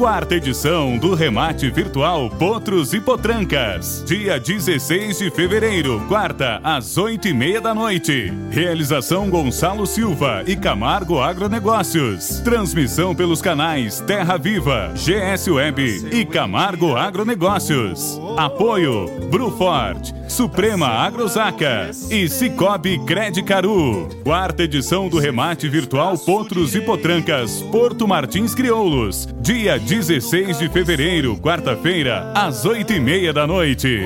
[0.00, 4.02] quarta edição do remate virtual Potros e Potrancas.
[4.06, 8.32] Dia 16 de fevereiro, quarta, às oito e meia da noite.
[8.50, 12.40] Realização Gonçalo Silva e Camargo Agronegócios.
[12.40, 18.18] Transmissão pelos canais Terra Viva, GS Web e Camargo Agronegócios.
[18.38, 24.08] Apoio Brufort, Suprema Agrosaca e Cicobi Credicaru.
[24.24, 29.28] Quarta edição do remate virtual Potros e Potrancas, Porto Martins Crioulos.
[29.42, 33.98] Dia 16 de fevereiro, quarta-feira, às oito e meia da noite.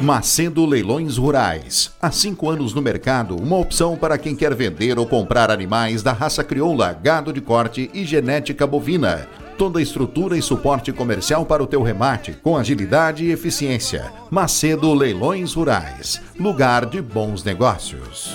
[0.00, 1.92] Macedo Leilões Rurais.
[2.00, 6.14] Há cinco anos no mercado, uma opção para quem quer vender ou comprar animais da
[6.14, 9.28] raça crioula, gado de corte e genética bovina.
[9.58, 14.10] Toda a estrutura e suporte comercial para o teu remate, com agilidade e eficiência.
[14.30, 16.18] Macedo Leilões Rurais.
[16.40, 18.34] Lugar de bons negócios.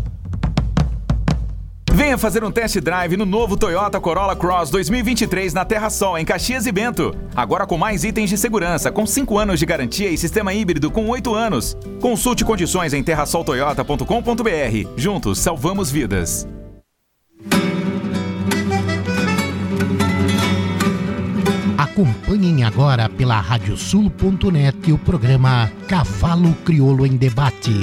[1.93, 6.23] Venha fazer um test drive no novo Toyota Corolla Cross 2023 na Terra Sol, em
[6.25, 7.13] Caxias e Bento.
[7.35, 11.07] Agora com mais itens de segurança, com 5 anos de garantia e sistema híbrido com
[11.09, 11.77] 8 anos.
[11.99, 14.89] Consulte condições em terrasoltoyota.com.br.
[14.95, 16.47] Juntos salvamos vidas.
[21.77, 27.73] Acompanhem agora pela radiosul.net o programa Cavalo Crioulo em Debate.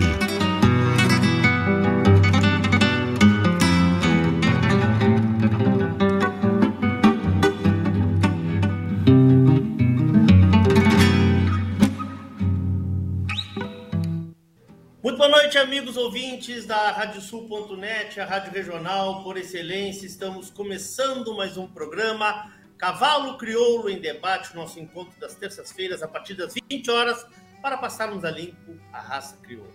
[15.48, 20.04] Noite, amigos ouvintes da Radiosul.net, a rádio regional por excelência.
[20.04, 26.34] Estamos começando mais um programa Cavalo Crioulo em Debate, nosso encontro das terças-feiras a partir
[26.34, 27.24] das 20 horas
[27.62, 29.72] para passarmos a limpo a raça crioula.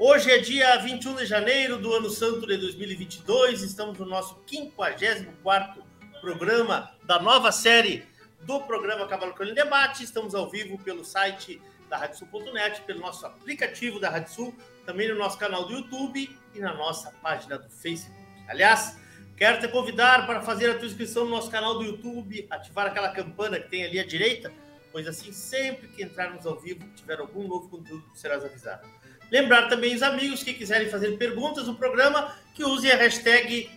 [0.00, 5.76] Hoje é dia 21 de janeiro do ano santo de 2022, estamos no nosso 54º
[6.20, 8.04] programa da nova série
[8.40, 10.02] do programa Cavalo Crioulo em Debate.
[10.02, 11.62] Estamos ao vivo pelo site
[11.92, 14.54] da radiosul.net, pelo nosso aplicativo da Radiosul,
[14.86, 18.18] também no nosso canal do YouTube e na nossa página do Facebook.
[18.48, 18.98] Aliás,
[19.34, 23.08] Quero te convidar para fazer a tua inscrição no nosso canal do YouTube, ativar aquela
[23.08, 24.52] campana que tem ali à direita,
[24.92, 28.86] pois assim, sempre que entrarmos ao vivo, tiver algum novo conteúdo, serás avisado.
[29.32, 33.68] Lembrar também os amigos que quiserem fazer perguntas no programa, que usem a hashtag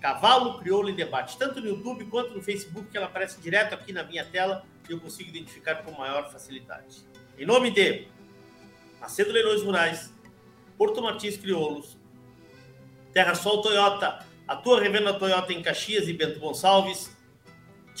[0.00, 3.92] Cavalo Crioulo em Debate, tanto no YouTube quanto no Facebook, que ela aparece direto aqui
[3.92, 7.06] na minha tela e eu consigo identificar com maior facilidade.
[7.38, 8.08] Em nome de
[9.00, 10.12] Macedo Leilões Rurais,
[10.76, 11.96] Porto Martins Crioulos,
[13.12, 17.16] Terra Sol Toyota, a tua revenda Toyota em Caxias e Bento Gonçalves,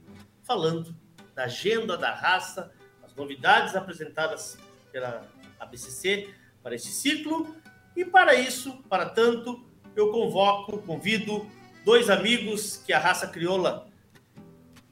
[0.43, 0.95] falando
[1.33, 2.73] da agenda da raça,
[3.03, 4.59] as novidades apresentadas
[4.91, 5.25] pela
[5.61, 6.29] ABCC
[6.63, 7.55] para este ciclo.
[7.95, 9.65] E para isso, para tanto,
[9.95, 11.47] eu convoco, convido
[11.85, 13.87] dois amigos que a raça crioula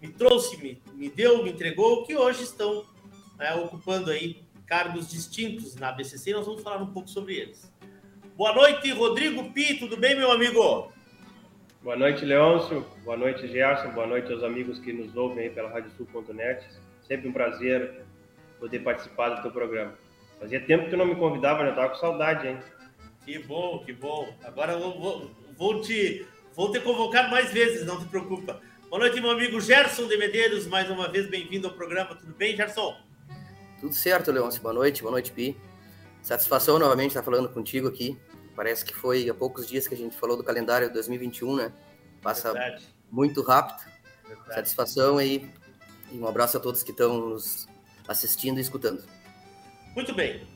[0.01, 2.87] me trouxe, me, me deu, me entregou, que hoje estão
[3.37, 6.33] né, ocupando aí cargos distintos na ABCC.
[6.33, 7.74] Nós vamos falar um pouco sobre eles.
[8.37, 10.93] Boa noite, Rodrigo Pi, tudo bem, meu amigo?
[11.81, 12.85] Boa noite, Leôncio.
[13.05, 13.91] Boa noite, Gerson.
[13.91, 16.67] Boa noite aos amigos que nos ouvem aí pela radiosul.net.
[17.07, 18.03] Sempre um prazer
[18.59, 19.95] poder participar do teu programa.
[20.41, 22.59] Fazia tempo que não me convidava, já estava com saudade, hein?
[23.25, 24.35] Que bom, que bom.
[24.43, 26.27] Agora eu vou, vou, te,
[26.57, 28.61] vou te convocar mais vezes, não te preocupa.
[28.91, 30.67] Boa noite, meu amigo Gerson de Medeiros.
[30.67, 32.17] Mais uma vez, bem-vindo ao programa.
[32.17, 32.97] Tudo bem, Gerson?
[33.81, 34.61] Tudo certo, Leôncio.
[34.61, 35.57] Boa noite, boa noite, Pi.
[36.25, 38.19] Satisfação novamente estar falando contigo aqui.
[38.57, 41.73] Parece que foi há poucos dias que a gente falou do calendário 2021, né?
[42.23, 42.87] Passa Verdade.
[43.11, 43.85] muito rápido.
[44.27, 44.55] Verdade.
[44.55, 45.53] Satisfação aí.
[46.11, 47.69] E um abraço a todos que estão nos
[48.09, 49.05] assistindo e escutando.
[49.95, 50.47] Muito bem.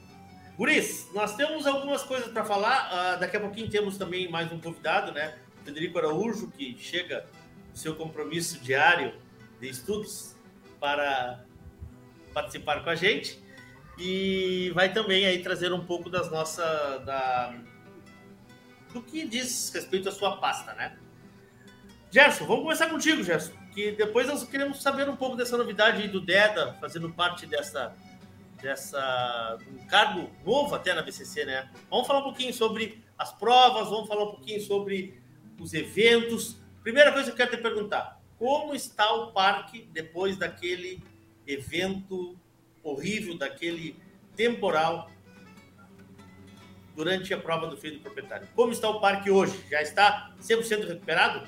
[0.56, 3.16] Guris, nós temos algumas coisas para falar.
[3.16, 5.36] Uh, daqui a pouquinho temos também mais um convidado, né?
[5.66, 7.26] Federico Araújo, que chega
[7.70, 9.12] no seu compromisso diário
[9.60, 10.34] de estudos
[10.80, 11.44] para
[12.32, 13.46] participar com a gente
[13.98, 17.54] e vai também aí trazer um pouco das nossas da,
[18.92, 20.96] do que diz respeito à sua pasta, né?
[22.10, 26.20] Gerson, vamos começar contigo, Gerson, que depois nós queremos saber um pouco dessa novidade do
[26.20, 27.94] DEDA, fazendo parte dessa,
[28.62, 31.70] dessa um cargo novo até na BCC, né?
[31.90, 35.20] Vamos falar um pouquinho sobre as provas, vamos falar um pouquinho sobre
[35.60, 36.56] os eventos.
[36.82, 41.02] Primeira coisa que eu quero te perguntar, como está o parque depois daquele
[41.46, 42.38] evento
[42.92, 43.96] horrível, daquele
[44.36, 45.10] temporal
[46.94, 48.48] durante a prova do freio do proprietário.
[48.56, 49.56] Como está o parque hoje?
[49.70, 51.46] Já está 100% recuperado?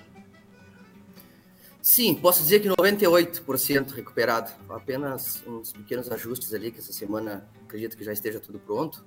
[1.83, 4.53] Sim, posso dizer que 98% recuperado.
[4.69, 9.05] Apenas uns pequenos ajustes ali, que essa semana acredito que já esteja tudo pronto.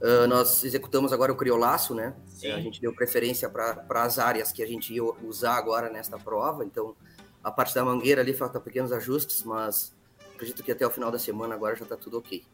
[0.00, 2.14] Uh, nós executamos agora o criolaço, né?
[2.26, 2.52] Sim.
[2.52, 6.64] A gente deu preferência para as áreas que a gente ia usar agora nesta prova.
[6.64, 6.94] Então,
[7.42, 9.95] a parte da mangueira ali falta pequenos ajustes, mas
[10.36, 12.44] acredito que até o final da semana agora já está tudo ok.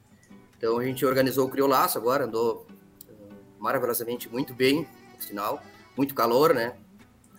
[0.57, 2.67] Então, a gente organizou o criolaço agora, andou
[3.59, 5.63] maravilhosamente muito bem, por sinal,
[5.97, 6.77] muito calor, né?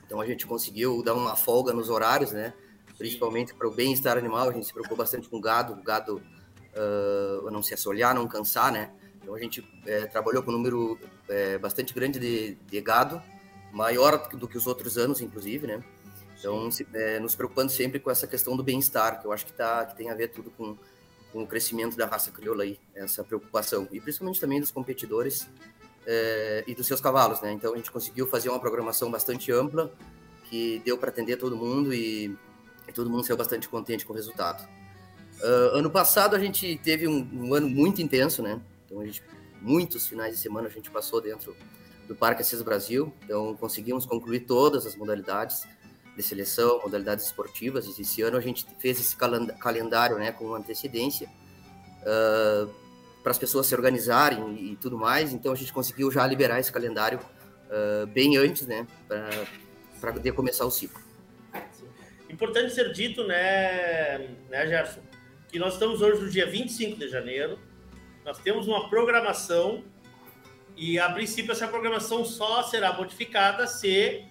[0.06, 2.54] Então a gente conseguiu dar uma folga nos horários, né?
[2.98, 6.22] Principalmente para o bem-estar animal, a gente se preocupou bastante com o gado, o gado
[6.76, 8.92] uh, não se assolhar, não cansar, né?
[9.22, 13.22] Então a gente é, trabalhou com um número é, bastante grande de, de, gado,
[13.72, 15.84] maior do que os outros anos, inclusive, né?
[16.44, 19.54] Então, se, é, nos preocupando sempre com essa questão do bem-estar, que eu acho que,
[19.54, 20.76] tá, que tem a ver tudo com,
[21.32, 23.88] com o crescimento da raça crioula aí, essa preocupação.
[23.94, 25.48] E principalmente também dos competidores
[26.06, 27.54] é, e dos seus cavalos, né?
[27.54, 29.90] Então a gente conseguiu fazer uma programação bastante ampla
[30.50, 32.38] que deu para atender todo mundo e,
[32.90, 34.68] e, todo mundo saiu bastante contente com o resultado.
[35.40, 38.60] Uh, ano passado a gente teve um, um, ano muito intenso, né?
[38.86, 39.24] Então a gente
[39.62, 41.56] muitos finais de semana a gente passou dentro
[42.06, 45.66] do Parque Assis Brasil, então conseguimos concluir todas as modalidades
[46.16, 47.86] de seleção, modalidades esportivas.
[47.86, 49.16] E esse ano a gente fez esse
[49.60, 51.28] calendário, né, com antecedência.
[52.02, 52.84] Uh,
[53.24, 55.34] para as pessoas se organizarem e, tudo mais.
[55.34, 60.66] Então a gente conseguiu já liberar esse calendário uh, bem antes, né, para poder começar
[60.66, 61.02] o ciclo.
[62.30, 64.18] Importante ser dito, né,
[64.50, 65.02] né, Gerson,
[65.50, 67.58] que nós estamos hoje no dia 25 de janeiro,
[68.26, 69.84] nós temos uma programação
[70.76, 74.26] E a princípio essa programação só será modificada se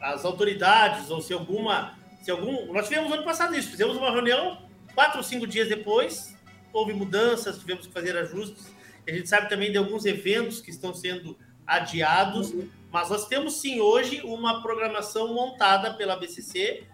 [0.00, 4.68] as autoridades ou se alguma, se algum, nós tivemos ano passado isso, fizemos uma reunião
[4.94, 6.36] quatro ou cinco dias depois,
[6.72, 8.72] houve mudanças, tivemos que fazer ajustes.
[9.06, 11.36] A gente sabe também de alguns eventos que estão sendo
[11.66, 12.54] adiados,
[12.90, 16.84] mas nós temos sim hoje uma programação montada pela BCC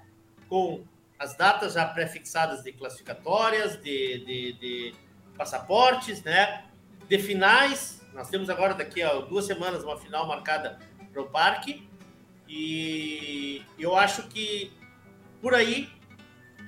[0.49, 0.85] com
[1.19, 4.95] as datas já pré-fixadas de classificatórias, de, de, de,
[5.37, 6.65] passaportes, né?
[7.09, 8.03] De finais.
[8.13, 10.79] Nós temos agora, daqui a duas semanas, uma final marcada
[11.13, 11.89] para o parque.
[12.57, 14.73] E eu acho que
[15.43, 15.91] por aí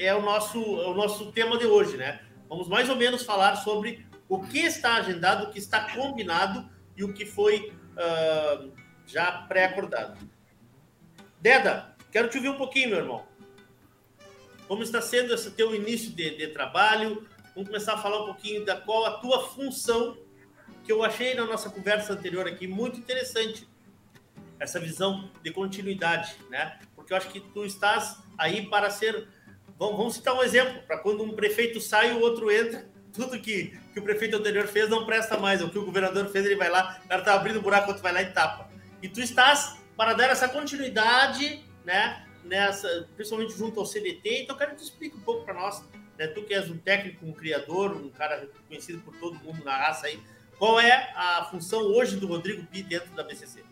[0.01, 2.27] é o nosso, é o nosso tema de hoje, né?
[2.49, 7.05] Vamos mais ou menos falar sobre o que está agendado, o que está combinado e
[7.05, 8.73] o que foi uh,
[9.07, 10.19] já pré-acordado.
[11.41, 13.25] Deda, quero te ouvir um pouquinho, meu irmão.
[14.67, 17.29] Como está sendo esse teu início de, de trabalho?
[17.55, 20.19] Vamos começar a falar um pouquinho da qual a tua função,
[20.83, 23.69] que eu achei na nossa conversa anterior aqui muito interessante.
[24.59, 26.79] Essa visão de continuidade, né?
[26.95, 29.29] Porque eu acho que tu estás aí para ser.
[29.79, 32.89] Vamos, citar um exemplo, para quando um prefeito sai, o outro entra.
[33.13, 35.63] Tudo que, que o prefeito anterior fez não presta mais.
[35.63, 38.13] O que o governador fez, ele vai lá, o cara tá abrindo buraco, outro vai
[38.13, 38.71] lá e tapa.
[39.03, 42.27] E tu estás para dar essa continuidade, né?
[42.47, 44.43] nessa, principalmente junto ao CDT.
[44.43, 45.85] Então, eu quero que tu explique um pouco para nós,
[46.17, 46.27] né?
[46.29, 50.07] tu que és um técnico, um criador, um cara conhecido por todo mundo na raça
[50.07, 50.21] aí,
[50.59, 53.63] qual é a função hoje do Rodrigo Pi dentro da BCC?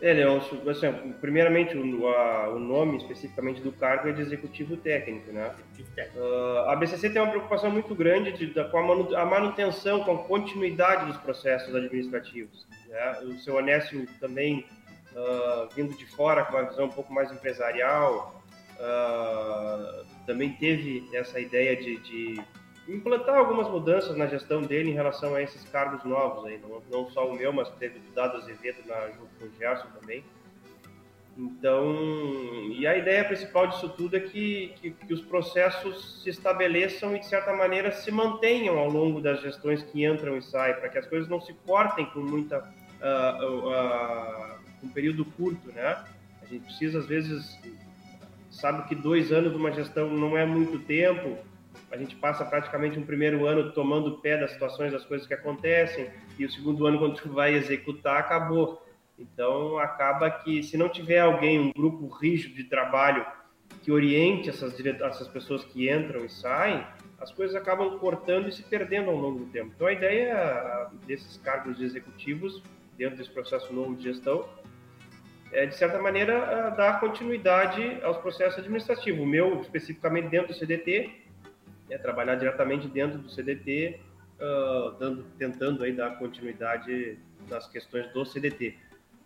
[0.00, 5.32] É, Leôncio, assim, primeiramente o, a, o, nome especificamente do cargo é de executivo técnico,
[5.32, 5.52] né?
[5.54, 6.20] Executivo técnico.
[6.20, 10.18] Uh, a BCC tem uma preocupação muito grande de, de, com a, manutenção, com a
[10.18, 12.64] continuidade dos processos administrativos.
[12.86, 13.20] Né?
[13.22, 14.64] O seu Onésio também
[15.12, 18.40] uh, vindo de fora com uma visão um pouco mais empresarial,
[18.78, 22.40] uh, também teve essa ideia de, de,
[22.88, 27.10] implantar algumas mudanças na gestão dele em relação a esses cargos novos aí, não, não
[27.10, 30.24] só o meu, mas teve o Dado Azevedo na, junto com o Gerson também.
[31.36, 31.94] Então,
[32.72, 37.20] e a ideia principal disso tudo é que, que, que, os processos se estabeleçam e,
[37.20, 40.98] de certa maneira, se mantenham ao longo das gestões que entram e saem, para que
[40.98, 46.04] as coisas não se cortem com muita uh, uh, um período curto, né?
[46.42, 47.56] A gente precisa, às vezes,
[48.50, 51.38] sabe que dois anos de uma gestão não é muito tempo,
[51.90, 56.10] a gente passa praticamente um primeiro ano tomando pé das situações, das coisas que acontecem,
[56.38, 58.82] e o segundo ano, quando tu vai executar, acabou.
[59.18, 63.26] Então, acaba que se não tiver alguém, um grupo rígido de trabalho
[63.82, 66.86] que oriente essas, essas pessoas que entram e saem,
[67.18, 69.72] as coisas acabam cortando e se perdendo ao longo do tempo.
[69.74, 72.62] Então, a ideia desses cargos de executivos,
[72.96, 74.48] dentro desse processo novo de gestão,
[75.52, 79.20] é, de certa maneira, dar continuidade aos processos administrativos.
[79.20, 81.10] O meu, especificamente dentro do CDT,
[81.90, 84.00] é trabalhar diretamente dentro do CDT,
[84.40, 87.18] uh, dando, tentando aí dar continuidade
[87.48, 88.76] nas questões do CDT.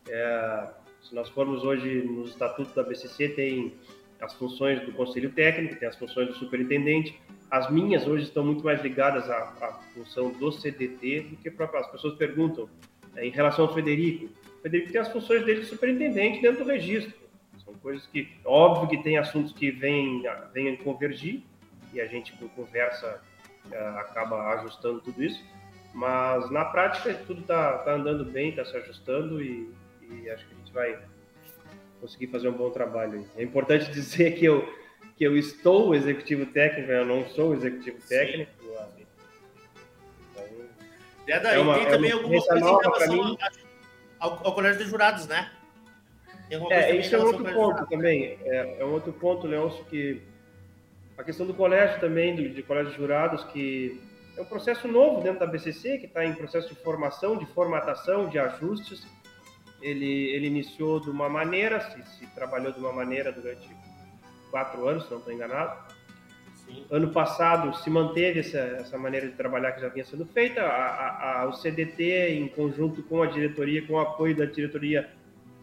[0.09, 0.69] É,
[1.02, 3.75] se nós formos hoje nos estatutos da BCC, tem
[4.21, 7.21] as funções do conselho técnico, tem as funções do superintendente.
[7.50, 11.66] As minhas hoje estão muito mais ligadas à, à função do CDT do que para
[11.78, 12.69] as pessoas perguntam
[13.16, 14.28] é, em relação ao Federico
[14.62, 17.12] Federico tem as funções dele de superintendente dentro do registro.
[17.64, 20.23] São coisas que, óbvio que tem assuntos que vêm,
[20.54, 21.42] vêm convergir,
[21.92, 23.20] e a gente, com conversa,
[23.70, 25.42] é, acaba ajustando tudo isso,
[25.94, 29.72] mas na prática tudo está tá andando bem, está se ajustando e,
[30.02, 30.99] e, acho que a gente vai
[32.00, 33.26] conseguir fazer um bom trabalho.
[33.37, 34.66] É importante dizer que eu,
[35.16, 38.50] que eu estou executivo técnico, eu não sou executivo técnico.
[41.25, 43.50] Então, é, daí, é uma, tem também é alguma coisa em relação a,
[44.18, 45.52] ao, ao colégio de jurados, né?
[46.70, 48.38] É, isso é um outro ponto também.
[48.44, 50.20] É, é, um outro ponto, Leôncio, que
[51.23, 54.00] a questão do colégio também, do, de colégio de jurados, que
[54.37, 58.29] é um processo novo dentro da BCC, que está em processo de formação, de formatação,
[58.29, 59.07] de ajustes.
[59.81, 63.69] Ele, ele iniciou de uma maneira, se, se trabalhou de uma maneira durante
[64.50, 65.93] quatro anos, se não estou enganado.
[66.67, 66.85] Sim.
[66.91, 70.62] Ano passado se manteve essa, essa maneira de trabalhar que já vinha sendo feita.
[70.62, 75.09] A, a, a, o CDT, em conjunto com a diretoria, com o apoio da diretoria,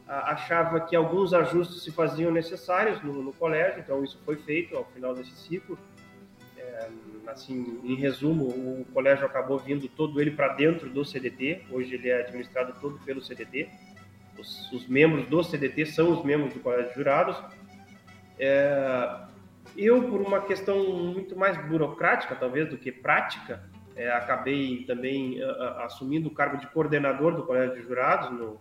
[0.09, 4.83] achava que alguns ajustes se faziam necessários no, no, colégio, então isso foi feito ao
[4.85, 5.77] final desse ciclo.
[6.57, 6.89] É,
[7.27, 11.65] assim, em resumo, o colégio acabou vindo todo ele para dentro do CDT.
[11.69, 13.69] Hoje ele é administrado todo pelo CDT.
[14.37, 17.37] Os, os membros do CDT são os membros do colégio de jurados.
[18.39, 19.27] É,
[19.77, 23.63] eu, por uma questão muito mais burocrática, talvez, do que prática,
[23.95, 28.59] é, acabei também uh, assumindo o cargo de coordenador do Colégio de Jurados, no,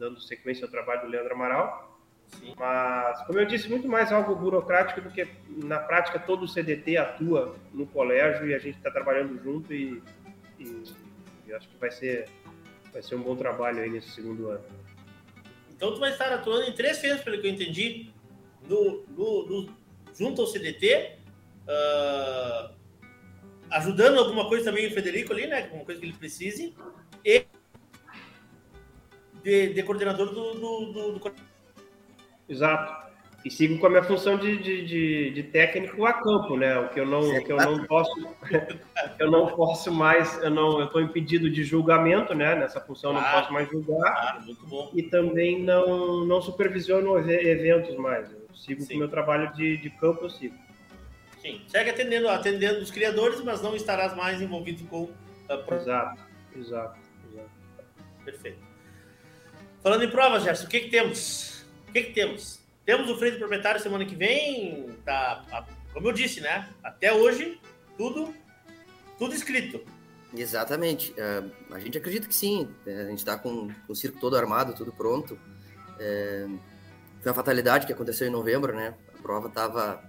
[0.00, 2.00] dando sequência ao trabalho do Leandro Amaral.
[2.26, 2.54] Sim.
[2.56, 6.96] Mas, como eu disse, muito mais algo burocrático do que na prática todo o CDT
[6.96, 10.02] atua no colégio e a gente está trabalhando junto e,
[10.58, 10.82] e,
[11.46, 12.28] Eu acho que vai ser,
[12.92, 14.64] vai ser um bom trabalho aí nesse segundo ano.
[15.76, 18.10] Então tu vai estar atuando em três feiras, pelo que eu entendi,
[18.68, 19.76] no, no, no
[20.16, 21.16] junto ao CDT,
[21.66, 22.72] uh, ah,
[23.72, 25.62] ajudando alguma coisa também o Federico ali, né?
[25.62, 26.74] Alguma coisa que ele precise,
[27.24, 27.44] e
[29.42, 31.32] de, de coordenador do, do, do,
[32.48, 33.10] Exato.
[33.42, 36.78] E sigo com a minha função de, de, de, de técnico a campo, né?
[36.78, 38.12] O que eu não, o que eu não posso,
[39.18, 42.54] eu não posso mais, eu não, eu estou impedido de julgamento, né?
[42.54, 43.26] Nessa função claro.
[43.26, 44.12] não posso mais julgar.
[44.12, 44.90] Claro, muito bom.
[44.94, 48.30] E também não, não supervisiono eventos mais.
[48.30, 48.88] Eu sigo Sim.
[48.88, 50.54] com o meu trabalho de, de campo, eu sigo.
[51.40, 55.04] Sim, segue atendendo, atendendo os criadores, mas não estarás mais envolvido com.
[55.04, 56.22] Uh, exato,
[56.54, 56.98] exato,
[57.32, 57.50] exato.
[58.22, 58.69] Perfeito.
[59.82, 61.64] Falando em provas, Gerson, o que, que temos?
[61.88, 62.60] O que, que temos?
[62.84, 66.68] Temos o freio proprietário semana que vem, tá, como eu disse, né?
[66.82, 67.58] Até hoje,
[67.96, 68.34] tudo,
[69.18, 69.80] tudo escrito.
[70.34, 71.12] Exatamente.
[71.12, 72.68] Uh, a gente acredita que sim.
[72.86, 75.38] É, a gente está com, com, o circo todo armado, tudo pronto.
[75.98, 76.46] É,
[77.20, 78.94] foi uma fatalidade que aconteceu em novembro, né?
[79.18, 80.02] A prova estava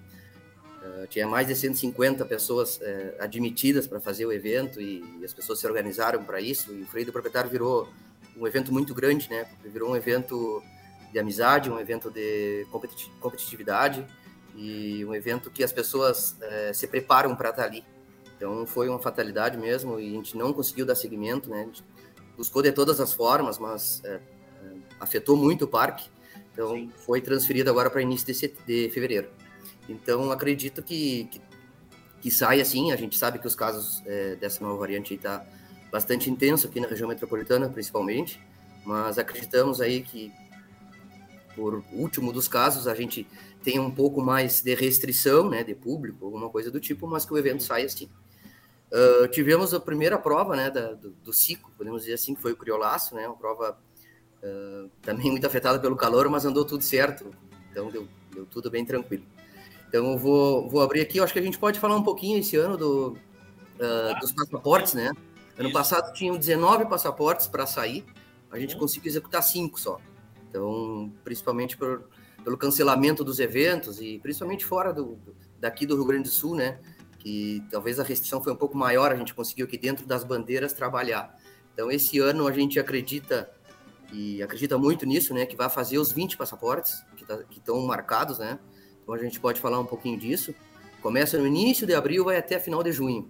[0.81, 2.81] Uh, tinha mais de 150 pessoas uh,
[3.19, 6.73] admitidas para fazer o evento e, e, as pessoas se organizaram para isso.
[6.73, 7.87] E o Freio do Proprietário virou
[8.35, 9.45] um evento muito grande, né?
[9.63, 10.63] Virou um evento
[11.13, 12.65] de amizade, um evento de
[13.19, 14.03] competitividade
[14.55, 17.85] e um evento que as pessoas uh, se preparam para estar ali.
[18.35, 21.61] Então foi uma fatalidade mesmo e a gente não conseguiu dar seguimento, né?
[21.61, 21.83] A gente
[22.35, 24.01] buscou de todas as formas, mas
[24.99, 26.09] afetou muito o parque.
[26.51, 26.91] Então Sim.
[27.05, 29.29] foi transferido agora para início de, de fevereiro.
[29.89, 31.41] Então, acredito que, que,
[32.21, 32.91] que saia assim.
[32.91, 35.45] A gente sabe que os casos é, dessa nova variante está
[35.91, 38.39] bastante intenso aqui na região metropolitana, principalmente.
[38.85, 40.31] Mas acreditamos aí que,
[41.55, 43.27] por último dos casos, a gente
[43.63, 47.33] tem um pouco mais de restrição, né, de público, alguma coisa do tipo, mas que
[47.33, 48.09] o evento saia assim.
[48.91, 52.51] Uh, tivemos a primeira prova, né, da, do, do, ciclo, podemos dizer assim, que foi
[52.51, 53.77] o criolaço, né, uma prova
[54.43, 57.31] uh, também muito afetada pelo calor, mas andou tudo certo,
[57.71, 59.23] então deu, deu tudo bem tranquilo.
[59.91, 62.39] Então eu vou, vou abrir aqui, eu acho que a gente pode falar um pouquinho
[62.39, 65.11] esse ano do, uh, dos passaportes, né?
[65.57, 65.73] Ano Isso.
[65.77, 68.05] passado tinham 19 passaportes para sair,
[68.49, 68.79] a gente uhum.
[68.79, 69.99] conseguiu executar 5 só.
[70.49, 72.07] Então, principalmente por,
[72.41, 75.19] pelo cancelamento dos eventos e principalmente fora do,
[75.59, 76.79] daqui do Rio Grande do Sul, né?
[77.19, 80.71] Que talvez a restrição foi um pouco maior, a gente conseguiu aqui dentro das bandeiras
[80.71, 81.37] trabalhar.
[81.73, 83.51] Então, esse ano a gente acredita
[84.13, 85.45] e acredita muito nisso, né?
[85.45, 88.57] Que vai fazer os 20 passaportes que tá, estão marcados, né?
[89.11, 90.55] Então a gente pode falar um pouquinho disso.
[91.01, 93.29] Começa no início de abril, vai até final de junho.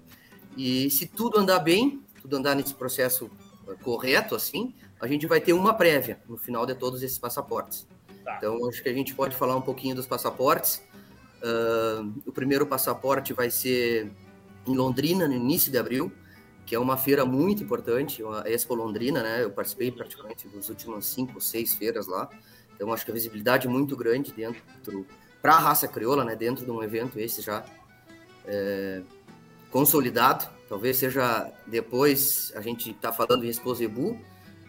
[0.56, 3.32] E se tudo andar bem, tudo andar nesse processo
[3.67, 7.88] eh, correto, assim, a gente vai ter uma prévia no final de todos esses passaportes.
[8.24, 8.36] Tá.
[8.38, 10.84] Então acho que a gente pode falar um pouquinho dos passaportes.
[11.41, 14.12] Uh, o primeiro passaporte vai ser
[14.67, 16.12] em Londrina, no início de abril,
[16.63, 19.44] que é uma feira muito importante, a Expo Londrina, né?
[19.44, 22.30] Eu participei praticamente das últimas cinco, seis feiras lá.
[22.76, 25.08] Então acho que a visibilidade é muito grande dentro
[25.41, 27.63] para a raça crioula, né, dentro de um evento esse já
[28.45, 29.01] é,
[29.69, 30.47] consolidado.
[30.69, 34.19] Talvez seja depois a gente está falando em Expo Zebu,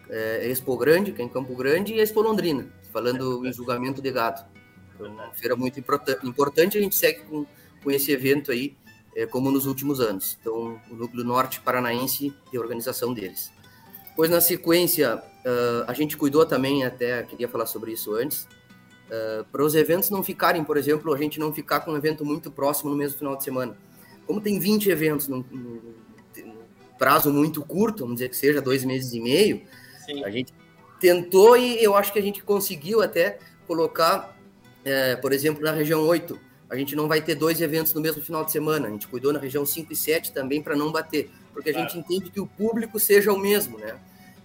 [0.09, 4.11] é, Expo Grande, que é em Campo Grande, e Expo Londrina, falando em julgamento de
[4.11, 4.43] gado.
[4.95, 7.45] Então, uma feira muito importante, a gente segue com,
[7.83, 8.75] com esse evento aí,
[9.15, 10.37] é, como nos últimos anos.
[10.39, 13.51] Então, o Núcleo Norte Paranaense e a organização deles.
[14.15, 18.47] Pois na sequência, uh, a gente cuidou também, até queria falar sobre isso antes,
[19.13, 22.25] Uh, para os eventos não ficarem, por exemplo, a gente não ficar com um evento
[22.25, 23.77] muito próximo no mesmo final de semana.
[24.25, 25.93] Como tem 20 eventos num, num,
[26.35, 26.55] num
[26.97, 29.61] prazo muito curto, vamos dizer que seja dois meses e meio,
[30.03, 30.23] Sim.
[30.23, 30.51] a gente
[30.99, 34.35] tentou e eu acho que a gente conseguiu até colocar,
[34.83, 38.23] é, por exemplo, na região 8, a gente não vai ter dois eventos no mesmo
[38.23, 41.29] final de semana, a gente cuidou na região 5 e 7 também para não bater,
[41.53, 41.87] porque a claro.
[41.87, 43.95] gente entende que o público seja o mesmo, né?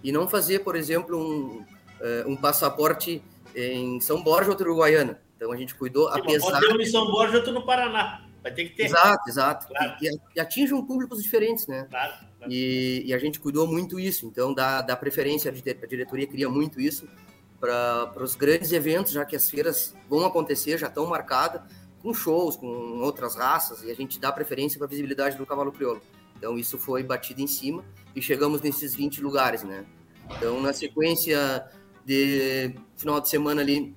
[0.03, 3.23] E não fazer, por exemplo, um, uh, um passaporte
[3.55, 5.21] em São Borja, outro Uruguaiana.
[5.35, 6.51] Então a gente cuidou, Sim, apesar...
[6.51, 8.25] Pode ter um em São Borja, outro no Paraná.
[8.41, 8.85] Vai ter que ter.
[8.85, 9.67] Exato, exato.
[9.67, 9.95] Claro.
[10.01, 11.87] E, e atingem públicos diferentes, né?
[11.89, 12.13] Claro.
[12.37, 12.51] claro.
[12.51, 14.25] E, e, a gente cuidou muito isso.
[14.25, 17.07] Então, da, da preferência, a diretoria queria muito isso
[17.59, 21.61] para os grandes eventos, já que as feiras vão acontecer, já estão marcadas,
[22.01, 22.67] com shows, com
[23.01, 26.01] outras raças, e a gente dá preferência para a visibilidade do cavalo crioulo.
[26.37, 27.83] Então, isso foi batido em cima
[28.15, 29.85] e chegamos nesses 20 lugares, né?
[30.37, 31.67] Então, na sequência,
[32.09, 33.93] de final de semana ali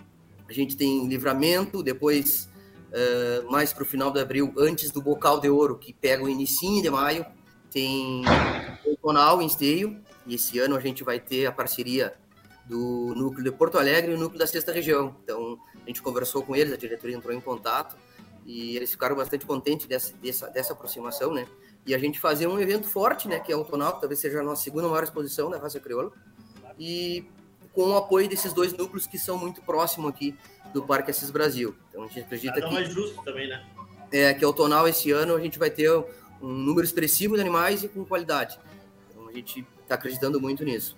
[0.46, 2.46] a gente tem livramento, depois
[2.90, 6.29] uh, mais para o final de abril, antes do Bocal de Ouro, que pega o
[6.29, 7.25] início de maio,
[7.70, 8.22] tem
[8.85, 12.12] o Tonal em Esteio, e esse ano a gente vai ter a parceria
[12.66, 15.16] do núcleo de Porto Alegre e o núcleo da sexta região.
[15.25, 17.96] Então a gente conversou com eles, a diretoria entrou em contato
[18.44, 21.46] e eles ficaram bastante contentes dessa, dessa, dessa aproximação, né?
[21.87, 24.40] e a gente fazer um evento forte, né, que é o Tonal, que talvez seja
[24.40, 26.12] a nossa segunda maior exposição da raça crioula,
[26.79, 27.27] e
[27.74, 30.37] com o apoio desses dois núcleos que são muito próximos aqui
[30.72, 31.74] do Parque Assis Brasil.
[31.88, 33.64] Então a gente acredita Nada que mais justo também, né?
[34.11, 37.82] É que o Tonal esse ano a gente vai ter um número expressivo de animais
[37.82, 38.58] e com qualidade.
[39.11, 40.96] Então a gente está acreditando muito nisso.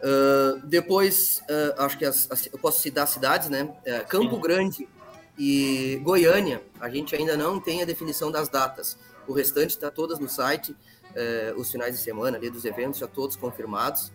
[0.00, 3.62] Uh, depois, uh, acho que as, as, eu posso citar cidades, né?
[3.64, 4.88] Uh, Campo Grande
[5.38, 8.98] e Goiânia, a gente ainda não tem a definição das datas.
[9.26, 10.74] O restante está todas no site,
[11.14, 14.12] eh, os finais de semana ali dos eventos já todos confirmados,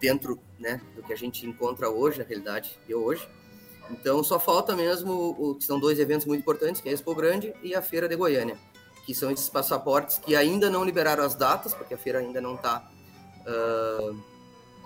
[0.00, 3.28] dentro né, do que a gente encontra hoje, na realidade, de hoje.
[3.90, 7.14] Então, só falta mesmo o que são dois eventos muito importantes, que é a Expo
[7.14, 8.56] Grande e a Feira de Goiânia,
[9.04, 12.54] que são esses passaportes que ainda não liberaram as datas, porque a feira ainda não
[12.54, 12.88] está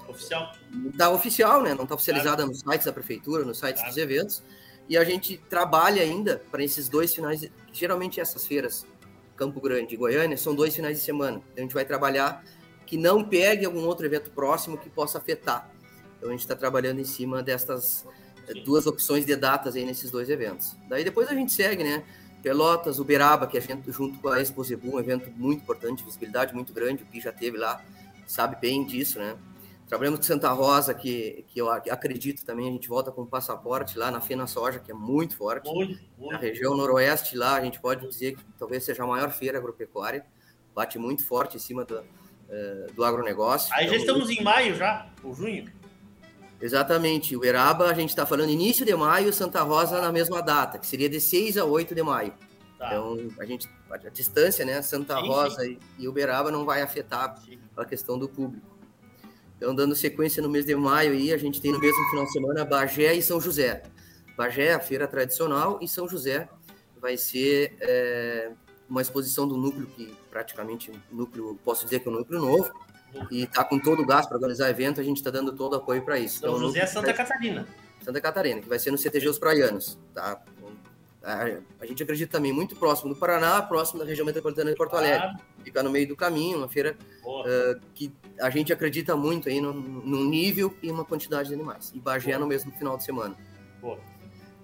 [0.08, 0.52] Oficial?
[0.94, 1.74] Da oficial, né?
[1.74, 2.50] Não está oficializada claro.
[2.50, 3.94] nos sites da prefeitura, nos sites claro.
[3.94, 4.42] dos eventos.
[4.88, 8.86] E a gente trabalha ainda para esses dois finais, geralmente essas feiras,
[9.36, 11.38] Campo Grande e Goiânia, são dois finais de semana.
[11.52, 12.44] Então a gente vai trabalhar
[12.86, 15.68] que não pegue algum outro evento próximo que possa afetar.
[16.16, 18.06] Então a gente está trabalhando em cima destas
[18.46, 18.62] Sim.
[18.64, 20.76] duas opções de datas aí nesses dois eventos.
[20.88, 22.04] Daí depois a gente segue, né?
[22.42, 26.54] Pelotas, Uberaba, que a gente, junto com a Expo Zebu, um evento muito importante, visibilidade
[26.54, 27.84] muito grande, o que já teve lá,
[28.24, 29.36] sabe bem disso, né?
[29.88, 34.10] Trabalhamos com Santa Rosa, que, que eu acredito também, a gente volta com passaporte lá
[34.10, 35.72] na Fena Soja, que é muito forte.
[35.72, 36.32] Muito, muito.
[36.32, 40.26] Na região noroeste lá, a gente pode dizer que talvez seja a maior feira agropecuária.
[40.74, 42.02] Bate muito forte em cima do,
[42.48, 43.72] uh, do agronegócio.
[43.74, 45.70] Aí então, já estamos em maio já, ou junho.
[46.60, 47.34] Exatamente.
[47.34, 50.86] O Uberaba, a gente está falando início de maio, Santa Rosa na mesma data, que
[50.86, 52.32] seria de 6 a 8 de maio.
[52.78, 52.88] Tá.
[52.88, 55.78] Então, a gente, a distância, né, Santa sim, Rosa sim.
[55.98, 57.58] e Uberaba não vai afetar sim.
[57.76, 58.66] a questão do público.
[59.56, 62.32] Então, dando sequência no mês de maio, aí, a gente tem no mesmo final de
[62.32, 63.82] semana Bagé e São José.
[64.36, 66.46] Bagé, a feira tradicional, e São José
[67.00, 68.50] vai ser é,
[68.88, 72.70] uma exposição do núcleo, que praticamente, núcleo, posso dizer que é um núcleo novo,
[73.30, 75.76] e está com todo o gás para organizar evento, a gente está dando todo o
[75.76, 76.40] apoio para isso.
[76.40, 77.66] São então, José é Santa Catarina.
[78.02, 80.38] Santa Catarina, que vai ser no CTG Os Praianos, tá?
[81.22, 85.36] A, gente acredita também muito próximo do Paraná, próximo da região metropolitana de Porto Alegre.
[85.64, 89.74] Fica no meio do caminho, uma feira uh, que a gente acredita muito aí no,
[90.24, 91.90] nível e uma quantidade de animais.
[91.94, 92.40] E Bagé Boa.
[92.40, 93.34] no mesmo final de semana.
[93.80, 93.98] Boa.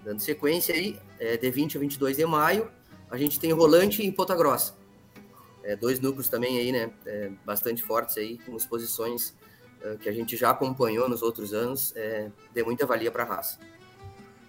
[0.05, 2.71] Dando sequência aí, é, de 20 a 22 de maio,
[3.11, 4.73] a gente tem Rolante e Ponta Grossa.
[5.63, 9.33] É, dois núcleos também aí, né, é, bastante fortes aí, com exposições
[9.81, 13.25] uh, que a gente já acompanhou nos outros anos, é, de muita valia para a
[13.25, 13.59] raça.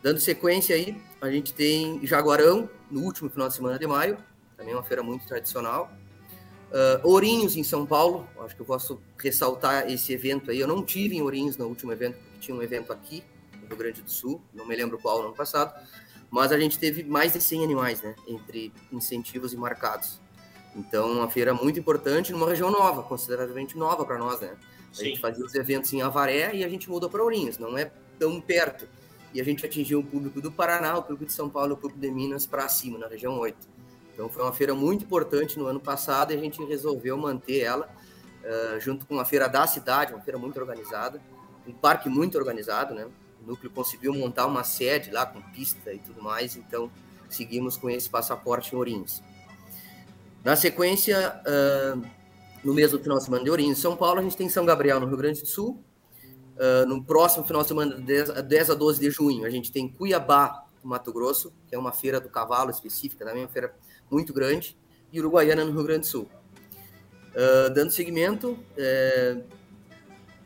[0.02, 4.18] Dando sequência aí, a gente tem Jaguarão, no último final de semana de maio,
[4.56, 5.90] também uma feira muito tradicional.
[6.70, 10.58] Uh, Ourinhos, em São Paulo, acho que eu posso ressaltar esse evento aí.
[10.58, 13.22] Eu não tive em Ourinhos no último evento, porque tinha um evento aqui,
[13.62, 15.72] no Rio Grande do Sul, não me lembro qual no ano passado,
[16.30, 20.20] mas a gente teve mais de 100 animais, né, entre incentivos e marcados.
[20.74, 24.56] Então, uma feira muito importante numa região nova, consideravelmente nova para nós, né?
[24.90, 25.06] A Sim.
[25.06, 28.40] gente fazia os eventos em Avaré e a gente mudou para Ourinhos, não é tão
[28.40, 28.86] perto
[29.34, 32.00] e a gente atingiu o público do Paraná, o público de São Paulo, o público
[32.00, 33.56] de Minas para cima, na região 8.
[34.14, 37.92] Então foi uma feira muito importante no ano passado e a gente resolveu manter ela
[38.44, 41.20] uh, junto com a feira da cidade, uma feira muito organizada,
[41.66, 43.08] um parque muito organizado, né?
[43.42, 46.88] O núcleo conseguiu montar uma sede lá com pista e tudo mais, então
[47.28, 49.20] seguimos com esse passaporte em Ourinhos.
[50.44, 52.06] Na sequência, uh,
[52.62, 55.06] no mesmo final de semana de Ourinhos, São Paulo, a gente tem São Gabriel, no
[55.06, 55.82] Rio Grande do Sul,
[56.54, 59.88] Uh, no próximo final de semana, 10, 10 a 12 de junho, a gente tem
[59.88, 63.74] Cuiabá, Mato Grosso, que é uma feira do cavalo específica, também uma feira
[64.08, 64.78] muito grande,
[65.12, 66.28] e Uruguaiana, no Rio Grande do Sul.
[67.34, 69.38] Uh, dando seguimento, é,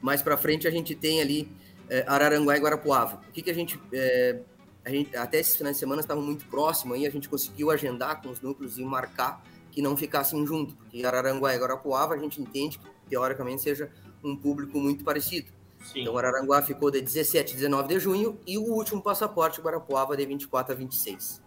[0.01, 1.53] mais para frente a gente tem ali
[1.91, 3.21] é, Araranguá e Guarapuava.
[3.29, 4.41] O que, que a gente, é,
[4.83, 5.15] a gente.
[5.15, 8.41] Até esses finais de semana estavam muito próximos aí, a gente conseguiu agendar com os
[8.41, 12.87] núcleos e marcar que não ficassem juntos, porque Araranguá e Guarapuava a gente entende que,
[13.09, 13.91] teoricamente, seja
[14.23, 15.51] um público muito parecido.
[15.85, 16.03] Sim.
[16.03, 20.27] Então, Araranguá ficou de 17 a 19 de junho e o último passaporte, Guarapuava, de
[20.27, 21.43] 24 a 26.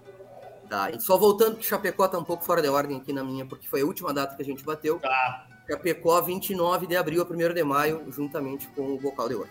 [0.70, 3.46] Tá, e só voltando que Chapecó está um pouco fora de ordem aqui na minha,
[3.46, 5.00] porque foi a última data que a gente bateu.
[5.00, 5.48] Tá.
[5.70, 9.50] Chapecó, 29 de abril a 1 de maio, juntamente com o Bocal de Ouro.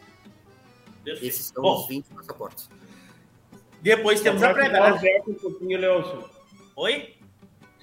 [1.05, 1.27] Perfeito.
[1.27, 2.71] Esses são Bom, os 20 passaportes.
[3.83, 4.99] Depois temos a prévia.
[4.99, 5.23] Né?
[5.27, 6.25] Um pouquinho, Leôncio.
[6.77, 7.17] Oi?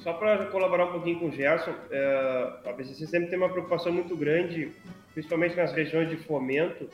[0.07, 3.91] Só para colaborar um pouquinho com o Gerson, é, a BCC sempre tem uma preocupação
[3.91, 4.71] muito grande
[5.11, 6.89] principalmente nas regiões de fomento,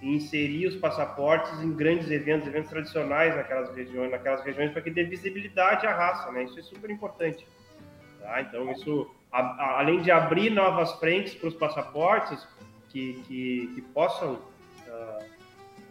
[0.00, 4.90] e inserir os passaportes em grandes eventos, eventos tradicionais naquelas regiões, naquelas regiões para que
[4.90, 6.44] dê visibilidade à raça, né?
[6.44, 7.44] Isso é super importante.
[8.20, 8.42] Tá?
[8.42, 12.46] Então isso, a, a, além de abrir novas frentes para os passaportes
[12.90, 14.34] que, que, que possam
[14.86, 15.24] uh,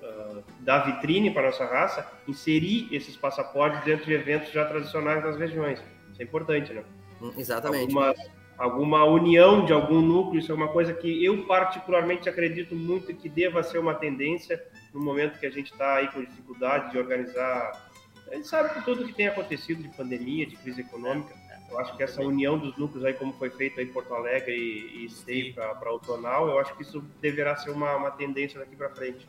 [0.03, 5.35] uh, dar vitrine para nossa raça, inserir esses passaportes dentro de eventos já tradicionais nas
[5.35, 5.83] regiões.
[6.21, 6.83] Isso é importante, né?
[7.21, 7.95] Hum, exatamente.
[7.95, 8.15] Alguma,
[8.57, 13.27] alguma união de algum núcleo, isso é uma coisa que eu particularmente acredito muito que
[13.27, 17.89] deva ser uma tendência no momento que a gente está aí com dificuldade de organizar.
[18.29, 21.33] A gente sabe por tudo que tem acontecido de pandemia, de crise econômica.
[21.69, 24.53] Eu acho que essa união dos núcleos aí, como foi feito aí em Porto Alegre
[24.53, 28.75] e, e para o Tonal, eu acho que isso deverá ser uma, uma tendência daqui
[28.75, 29.25] para frente.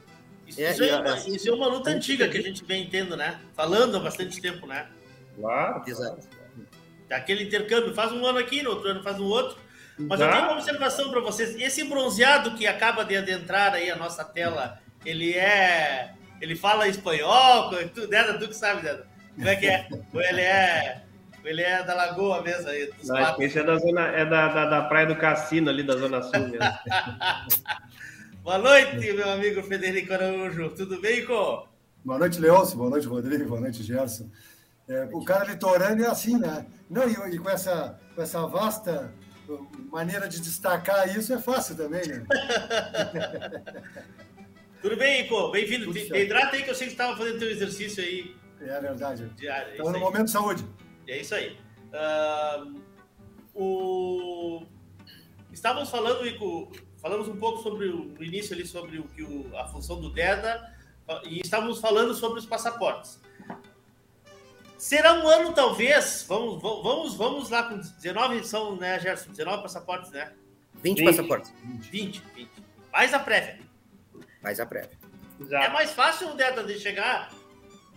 [0.46, 3.16] Isso é, isso, é uma, isso é uma luta antiga que a gente vem tendo,
[3.16, 3.40] né?
[3.54, 4.88] Falando há bastante tempo, né?
[5.36, 5.82] Claro.
[5.86, 6.41] Exato.
[7.12, 9.56] Aquele intercâmbio, faz um ano aqui, no outro ano faz um outro.
[9.98, 11.54] Mas eu tenho uma observação para vocês.
[11.56, 16.14] Esse bronzeado que acaba de adentrar aí a nossa tela, ele é.
[16.40, 19.06] Ele fala espanhol, tu, Deda, tu que sabe, Deda.
[19.34, 19.88] Como é que é?
[20.12, 21.02] Ou ele é.
[21.44, 22.90] Ele é da Lagoa mesmo aí.
[23.04, 26.22] Não, esse é da zona, é da, da, da, Praia do Cassino ali da Zona
[26.22, 26.58] Sul mesmo.
[28.44, 30.70] Boa noite, meu amigo Federico Araújo.
[30.70, 31.68] Tudo bem, Co?
[32.04, 32.76] Boa noite, Leôncio.
[32.76, 33.48] Boa noite, Rodrigo.
[33.48, 34.28] Boa noite, Gerson.
[34.88, 36.66] É, o cara litorâneo é assim, né?
[36.90, 39.14] Não, e, e, com, essa, com essa vasta
[39.90, 42.24] maneira de destacar isso é fácil também, né?
[44.82, 45.50] Tudo bem, Ico?
[45.52, 45.96] Bem-vindo.
[45.96, 48.34] Hidrata aí que eu sei que estava fazendo teu exercício aí.
[48.60, 49.28] É verdade.
[49.36, 49.68] Diário.
[49.68, 50.66] É Estava no momento de saúde.
[51.06, 51.56] É isso aí.
[51.92, 52.80] Uh,
[53.54, 54.66] o...
[55.52, 59.56] Estávamos falando, Ico, falamos um pouco sobre o, no início ali sobre o que o,
[59.56, 60.72] a função do DEDA
[61.24, 63.20] e estávamos falando sobre os passaportes.
[64.82, 66.26] Será um ano, talvez.
[66.28, 69.30] Vamos, vamos, vamos lá com 19 são, né, Gerson?
[69.30, 70.32] 19 passaportes, né?
[70.82, 71.54] 20, 20 passaportes.
[71.88, 72.50] 20, 20.
[72.90, 73.60] Mais a prévia.
[74.42, 74.98] Mais a prévia.
[75.40, 75.64] Exato.
[75.64, 77.32] É mais fácil, Deta, de chegar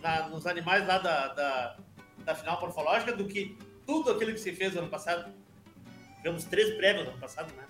[0.00, 1.76] na, nos animais lá da, da,
[2.18, 5.34] da, final morfológica do que tudo aquilo que se fez no ano passado.
[6.18, 7.66] Tivemos três prévias no ano passado, né?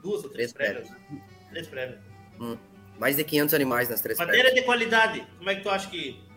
[0.00, 0.88] Duas ou três, três prévias.
[0.88, 1.24] prévias.
[1.50, 2.00] Três prévias.
[2.38, 2.56] Hum.
[3.00, 4.60] Mais de 500 animais nas três Matéria prévias.
[4.60, 5.26] de qualidade.
[5.38, 6.27] Como é que tu acha que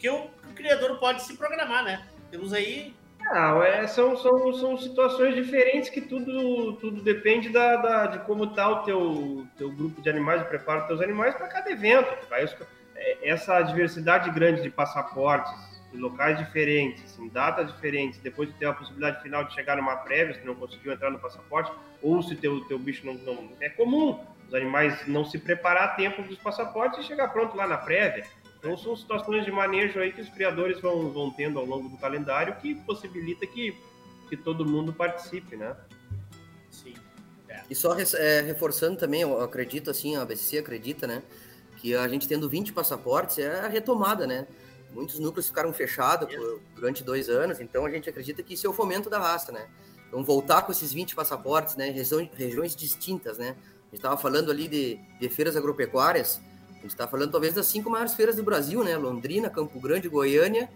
[0.00, 2.06] que o, criador pode se programar, né?
[2.30, 8.06] Temos aí não, é, são, são, são situações diferentes que tudo, tudo depende da, da
[8.06, 11.46] de como está o teu, teu grupo de animais, o preparo dos teus animais para
[11.46, 12.08] cada evento.
[12.96, 15.52] É, essa diversidade grande de passaportes,
[15.92, 19.96] em locais diferentes, em datas diferentes, depois de ter a possibilidade final de chegar numa
[19.96, 21.70] prévia, se não conseguiu entrar no passaporte,
[22.02, 23.52] ou se teu, teu bicho não, não...
[23.60, 27.66] É comum os animais não se preparar a tempo dos passaportes e chegar pronto lá
[27.66, 28.24] na prévia.
[28.60, 31.96] Então são situações de manejo aí que os criadores vão, vão tendo ao longo do
[31.96, 33.74] calendário que possibilita que,
[34.28, 35.74] que todo mundo participe, né?
[36.70, 36.94] Sim.
[37.48, 37.62] É.
[37.70, 41.22] E só é, reforçando também, eu acredito assim, a BCC acredita, né?
[41.78, 44.46] Que a gente tendo 20 passaportes é a retomada, né?
[44.92, 46.28] Muitos núcleos ficaram fechados
[46.74, 49.68] durante dois anos, então a gente acredita que isso é o fomento da raça, né?
[50.06, 51.88] Então voltar com esses 20 passaportes, né?
[51.88, 53.56] Regiões, regiões distintas, né?
[53.56, 56.42] A gente estava falando ali de, de feiras agropecuárias,
[56.80, 58.96] a gente está falando talvez das cinco maiores feiras do Brasil, né?
[58.96, 60.70] Londrina, Campo Grande, Goiânia,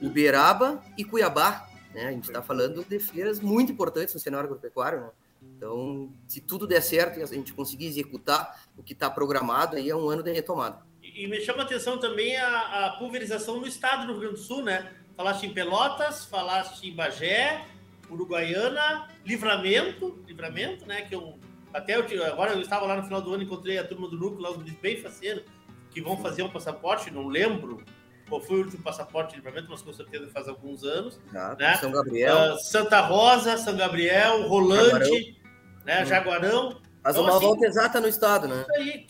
[0.00, 1.68] Uberaba e Cuiabá.
[1.94, 2.06] Né?
[2.06, 5.10] A gente está falando de feiras muito importantes no cenário agropecuário, né?
[5.56, 9.90] Então, se tudo der certo e a gente conseguir executar o que está programado, aí
[9.90, 10.80] é um ano de retomada.
[11.02, 14.40] E, me chama a atenção também a, a, pulverização no estado do Rio Grande do
[14.40, 14.92] Sul, né?
[15.16, 17.66] Falaste em Pelotas, falaste em Bagé,
[18.08, 21.02] Uruguaiana, Livramento, Livramento, né?
[21.02, 21.38] Que eu
[21.72, 24.40] até eu, agora eu estava lá no final do ano, encontrei a turma do núcleo,
[24.40, 25.44] lá os bem faceiro,
[25.90, 27.84] que vão fazer um passaporte, não lembro
[28.28, 31.20] qual foi o último passaporte de livramento, mas com certeza faz alguns anos.
[31.34, 31.76] Ah, né?
[31.76, 32.54] São Gabriel.
[32.54, 35.84] Uh, Santa Rosa, São Gabriel, Rolante, Jaguarão.
[35.84, 36.04] né?
[36.06, 36.80] Jaguarão.
[37.02, 38.62] Faz então, uma assim, volta exata no estado, né?
[38.62, 39.06] Isso aí,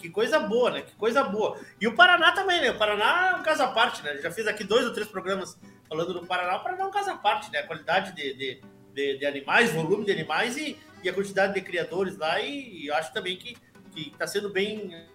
[0.00, 0.82] que coisa boa, né?
[0.82, 1.56] Que coisa boa.
[1.80, 2.70] E o Paraná também, né?
[2.72, 4.18] O Paraná é um caso à parte, né?
[4.20, 5.56] Já fiz aqui dois ou três programas
[5.88, 6.56] falando do Paraná.
[6.56, 7.60] O Paraná é um caso à parte, né?
[7.60, 8.60] A qualidade de, de,
[8.92, 12.90] de, de animais, volume de animais e, e a quantidade de criadores lá, e, e
[12.90, 13.56] acho também que
[13.94, 15.06] está sendo bem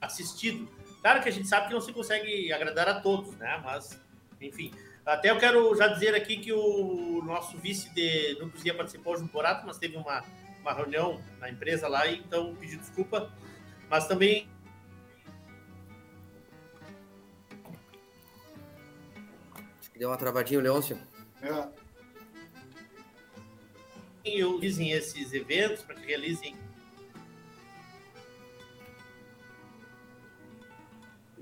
[0.00, 0.68] assistido.
[1.00, 3.60] Claro que a gente sabe que não se consegue agradar a todos, né?
[3.64, 3.98] Mas,
[4.40, 4.72] enfim.
[5.06, 9.22] Até eu quero já dizer aqui que o nosso vice de não conseguia participar hoje
[9.22, 10.22] no Borato, mas teve uma,
[10.60, 13.32] uma reunião na empresa lá, e então pedi desculpa.
[13.88, 14.46] Mas também
[19.96, 20.96] Deu uma travadinha, Leôncio.
[21.42, 21.87] É
[24.36, 26.56] realizem esses eventos, para que realizem.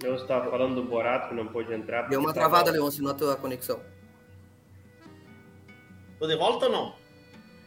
[0.02, 2.02] Leon estava falando do Borato que não pôde entrar.
[2.08, 3.80] Deu uma travada, Leon, se na tua conexão.
[6.18, 6.94] Tô de volta ou não?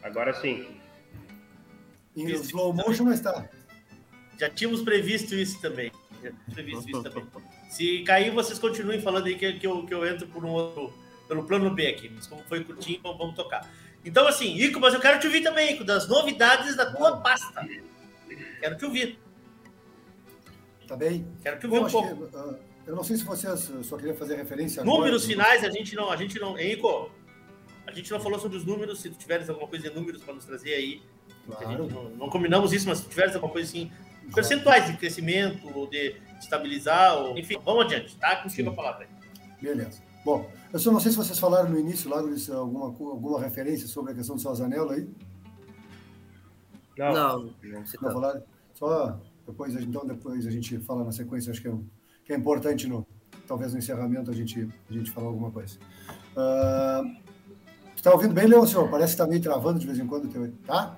[0.02, 0.80] Agora sim.
[2.16, 3.48] Em slow motion, mas tá.
[4.38, 5.92] Já tínhamos previsto isso também.
[6.22, 7.26] Já previsto isso também.
[7.68, 10.92] Se cair, vocês continuem falando aí que, que, eu, que eu entro por um outro,
[11.28, 12.08] pelo plano B aqui.
[12.08, 13.70] Mas como foi curtinho, vamos tocar.
[14.04, 17.66] Então, assim, Ico, mas eu quero te ouvir também, Ico, das novidades da tua pasta.
[18.60, 19.18] Quero te ouvir.
[20.86, 21.26] Tá bem?
[21.42, 22.26] Quero te ouvir Bom, um pouco.
[22.28, 24.82] Que, uh, eu não sei se vocês só queriam fazer referência.
[24.82, 26.58] Números agora, finais, a gente não, a gente não.
[26.58, 27.10] Hein, Ico?
[27.86, 30.34] A gente não falou sobre os números, se tu tiveres alguma coisa de números para
[30.34, 31.02] nos trazer aí.
[31.46, 31.88] Claro.
[31.88, 33.90] Não, não, combinamos isso, mas se tiveres alguma coisa assim,
[34.34, 37.36] percentuais de crescimento, ou de estabilizar, ou...
[37.36, 38.36] enfim, vamos adiante, tá?
[38.36, 38.72] Contigo Sim.
[38.72, 39.60] a palavra aí.
[39.60, 40.02] Beleza.
[40.24, 43.88] Bom, eu só não sei se vocês falaram no início lá, Luiz, alguma, alguma referência
[43.88, 45.08] sobre a questão do Sazanello aí.
[46.96, 48.42] Não, não, não, não falaram?
[48.74, 51.74] Só depois, então, depois a gente fala na sequência, acho que é,
[52.24, 53.06] que é importante, no,
[53.46, 55.76] talvez no encerramento, a gente, a gente falar alguma coisa.
[56.36, 57.16] Uh,
[57.96, 58.88] está ouvindo bem, Leão, senhor?
[58.88, 60.28] Parece que está meio travando de vez em quando,
[60.66, 60.96] tá?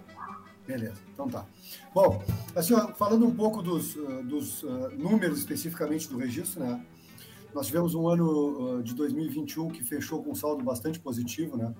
[0.66, 1.46] Beleza, então tá.
[1.94, 2.22] Bom,
[2.54, 6.84] assim, falando um pouco dos, uh, dos uh, números especificamente do registro, né?
[7.54, 11.74] Nós tivemos um ano uh, de 2021 que fechou com um saldo bastante positivo, né?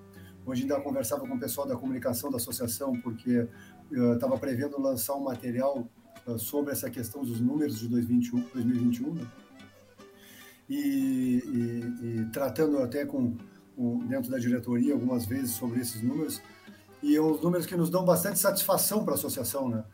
[0.45, 3.47] Hoje ainda conversava com o pessoal da comunicação da associação, porque
[3.91, 5.89] estava prevendo lançar um material
[6.27, 9.27] uh, sobre essa questão dos números de 2021, 2021 né?
[10.69, 13.37] e, e, e, tratando até com,
[13.77, 16.43] com, dentro da diretoria algumas vezes sobre esses números.
[17.03, 19.85] E os números que nos dão bastante satisfação para a associação, né?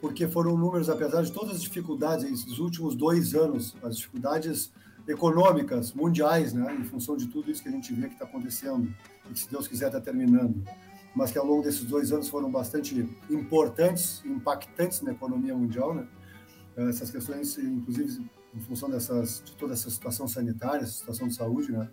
[0.00, 4.72] Porque foram números, apesar de todas as dificuldades dos últimos dois anos, as dificuldades
[5.06, 6.74] econômicas mundiais, né?
[6.74, 8.94] Em função de tudo isso que a gente vê que está acontecendo
[9.28, 10.62] e que, se Deus quiser, está terminando
[11.14, 16.06] mas que ao longo desses dois anos foram bastante importantes, impactantes na economia mundial, né?
[16.88, 21.88] Essas questões, inclusive, em função dessas, de toda essa situação sanitária, situação de saúde, né?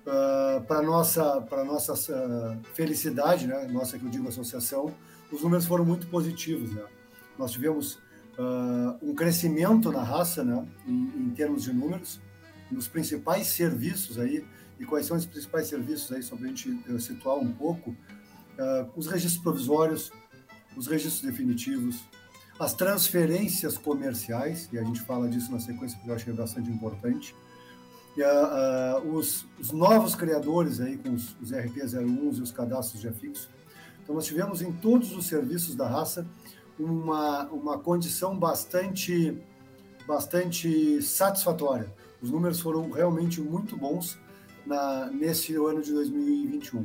[0.00, 3.66] Uh, para nossa para nossa uh, felicidade, né?
[3.70, 4.94] Nossa que eu digo associação,
[5.30, 6.84] os números foram muito positivos, né?
[7.38, 7.98] Nós tivemos
[8.40, 10.66] uh, um crescimento na raça, né?
[10.86, 12.20] Em, em termos de números,
[12.70, 14.44] nos principais serviços aí.
[14.78, 17.94] E quais são os principais serviços aí, só para a gente eh, situar um pouco?
[18.60, 20.12] uh, os registros provisórios,
[20.76, 22.00] os registros definitivos,
[22.58, 26.70] as transferências comerciais, e a gente fala disso na sequência porque eu que é bastante
[26.70, 27.34] importante,
[28.16, 33.00] e, uh, uh, os, os, novos criadores aí com os, os RP01 e os cadastros
[33.00, 33.48] de afixo.
[34.02, 36.26] Então nós tivemos em todos os serviços da raça
[36.82, 39.36] uma, uma condição bastante,
[40.06, 41.92] bastante satisfatória.
[42.22, 44.18] Os números foram realmente muito bons
[44.66, 46.84] na, nesse ano de 2021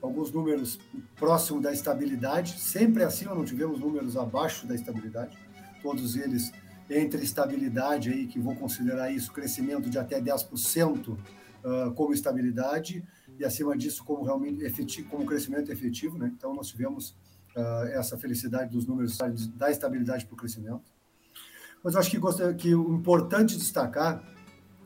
[0.00, 0.78] alguns números
[1.16, 5.36] próximos da estabilidade, sempre acima, não tivemos números abaixo da estabilidade,
[5.82, 6.52] todos eles
[6.90, 11.18] entre estabilidade, aí, que vou considerar isso, crescimento de até 10% uh,
[11.64, 13.04] ah, como estabilidade,
[13.38, 16.32] e acima disso como realmente efetivo, como crescimento efetivo, né?
[16.34, 17.14] Então nós tivemos
[17.58, 19.18] uh, essa felicidade dos números
[19.54, 20.82] da estabilidade para o crescimento.
[21.82, 24.22] Mas eu acho que, que o importante destacar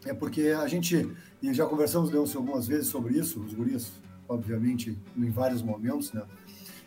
[0.05, 4.99] é porque a gente, e já conversamos Leôncio, algumas vezes sobre isso, os gurias obviamente,
[5.17, 6.23] em vários momentos, né?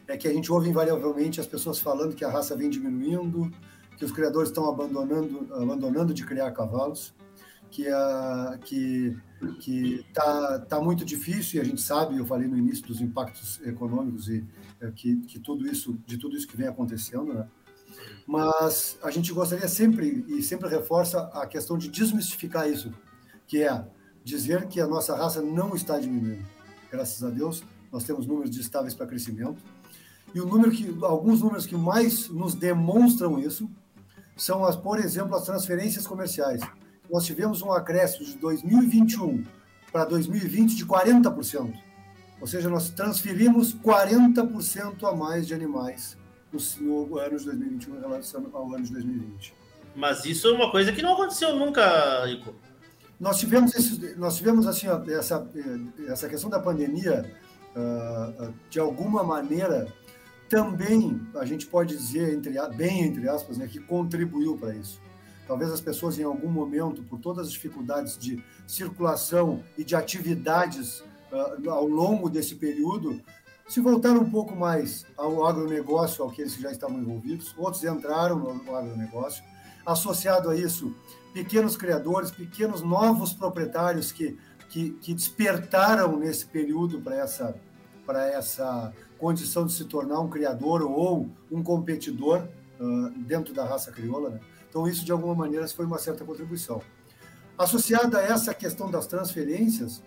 [0.07, 3.51] É que a gente ouve invariavelmente as pessoas falando que a raça vem diminuindo,
[3.97, 7.13] que os criadores estão abandonando, abandonando de criar cavalos,
[7.71, 9.17] que a que
[9.59, 13.59] que tá tá muito difícil e a gente sabe, eu falei no início dos impactos
[13.65, 14.43] econômicos e
[14.79, 17.47] é, que, que tudo isso de tudo isso que vem acontecendo, né?
[18.27, 22.91] Mas a gente gostaria sempre e sempre reforça a questão de desmistificar isso,
[23.47, 23.85] que é
[24.23, 26.55] dizer que a nossa raça não está diminuindo
[26.95, 29.61] graças a Deus, nós temos números estáveis para crescimento.
[30.33, 33.69] E o número que, alguns números que mais nos demonstram isso
[34.35, 36.61] são, as, por exemplo, as transferências comerciais.
[37.11, 39.43] Nós tivemos um acréscimo de 2021
[39.91, 41.73] para 2020 de 40%.
[42.41, 46.17] Ou seja, nós transferimos 40% a mais de animais
[46.51, 49.53] no, no ano de 2021 em relação ao ano de 2020.
[49.95, 52.53] Mas isso é uma coisa que não aconteceu nunca, Rico.
[53.19, 54.87] Nós tivemos, esse, nós tivemos assim,
[55.17, 55.47] essa,
[56.07, 57.33] essa questão da pandemia,
[57.73, 59.87] uh, de alguma maneira,
[60.49, 65.01] também a gente pode dizer, entre, bem entre aspas, né, que contribuiu para isso.
[65.47, 71.01] Talvez as pessoas, em algum momento, por todas as dificuldades de circulação e de atividades
[71.31, 73.21] uh, ao longo desse período,
[73.67, 78.37] se voltaram um pouco mais ao agronegócio, ao que eles já estavam envolvidos, outros entraram
[78.37, 79.43] no agronegócio.
[79.85, 80.95] Associado a isso,
[81.33, 84.37] pequenos criadores, pequenos novos proprietários que,
[84.69, 87.55] que, que despertaram nesse período para essa,
[88.33, 92.47] essa condição de se tornar um criador ou um competidor
[92.79, 94.29] uh, dentro da raça crioula.
[94.29, 94.39] Né?
[94.75, 96.81] Então, isso, de alguma maneira, foi uma certa contribuição.
[97.57, 100.03] Associada a essa questão das transferências,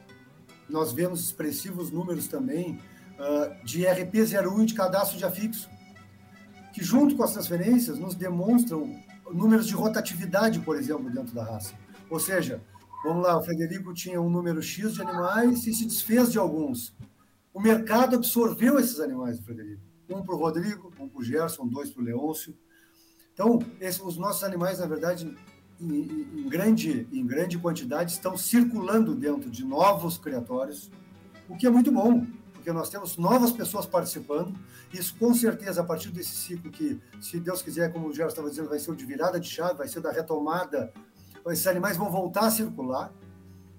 [0.68, 2.78] nós vemos expressivos números também
[3.18, 5.70] uh, de RP01 e de cadastro de afixo,
[6.70, 8.94] que, junto com as transferências, nos demonstram
[9.32, 11.72] números de rotatividade, por exemplo, dentro da raça.
[12.10, 12.62] Ou seja,
[13.02, 16.94] vamos lá, o Frederico tinha um número X de animais e se desfez de alguns.
[17.54, 19.80] O mercado absorveu esses animais do Frederico.
[20.10, 22.54] Um para o Rodrigo, um para o Gerson, dois para o Leôncio.
[23.38, 25.32] Então, esses, os nossos animais, na verdade,
[25.80, 25.92] em,
[26.40, 30.90] em, grande, em grande quantidade, estão circulando dentro de novos criatórios,
[31.48, 32.26] o que é muito bom.
[32.52, 34.58] porque nós temos novas pessoas participando.
[34.92, 38.50] Isso, com certeza, a partir desse ciclo que, se Deus quiser, como o Gerson estava
[38.50, 40.92] dizendo, vai ser o de virada de chave, vai ser da retomada,
[41.46, 43.12] esses animais vão voltar a circular.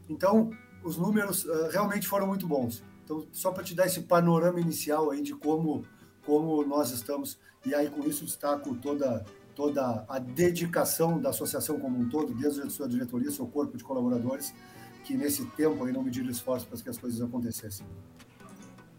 [0.08, 0.52] Então,
[0.86, 2.82] os números uh, realmente foram muito bons.
[3.04, 5.84] Então, só para te dar esse panorama inicial aí de como,
[6.26, 9.26] como nós estamos, e aí com isso destaco toda,
[9.60, 13.84] toda a dedicação da associação como um todo, desde a sua diretoria, seu corpo de
[13.84, 14.56] colaboradores,
[15.04, 17.86] que nesse tempo aí não mediram esforço para que as coisas acontecessem.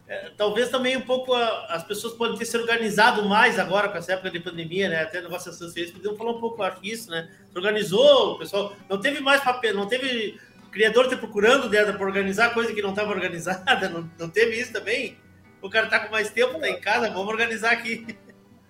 [0.07, 3.97] É, talvez também um pouco a, as pessoas podem ter se organizado mais agora com
[3.97, 5.01] essa época de pandemia, né?
[5.01, 7.31] Até negociações feitas, podemos falar um pouco, acho isso, né?
[7.51, 10.39] Se organizou, o pessoal não teve mais papel, não teve
[10.71, 14.75] criador te procurando dentro para organizar coisa que não estava organizada, não, não teve isso
[14.75, 15.17] também?
[15.63, 18.05] O cara tá com mais tempo, tá em casa, vamos organizar aqui.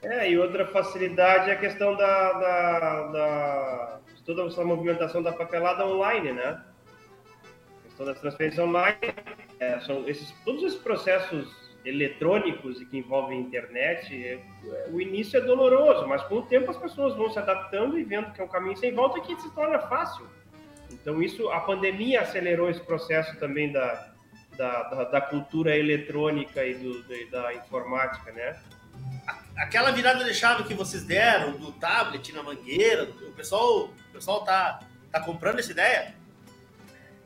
[0.03, 5.86] É, e outra facilidade é a questão da, da, da toda essa movimentação da papelada
[5.86, 6.62] online, né?
[7.80, 8.96] A questão das transferências online,
[9.59, 14.40] é, são esses, todos esses processos eletrônicos e que envolvem internet, é,
[14.90, 18.32] o início é doloroso, mas com o tempo as pessoas vão se adaptando e vendo
[18.32, 20.26] que é um caminho sem volta que se torna fácil.
[20.90, 24.12] Então, isso, a pandemia acelerou esse processo também da,
[24.57, 28.59] da, da, da cultura eletrônica e do, da informática, né?
[29.57, 34.44] Aquela virada de chave que vocês deram do tablet na mangueira, o pessoal, o pessoal
[34.44, 34.80] tá,
[35.12, 36.14] tá comprando essa ideia?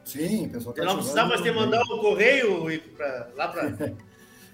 [0.05, 3.69] Sim, o pessoal tá Não precisa mais ter mandar o correio pra, lá para.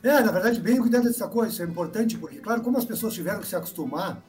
[0.03, 3.15] é, na verdade, bem cuidado dessa coisa, isso é importante, porque, claro, como as pessoas
[3.15, 4.23] tiveram que se acostumar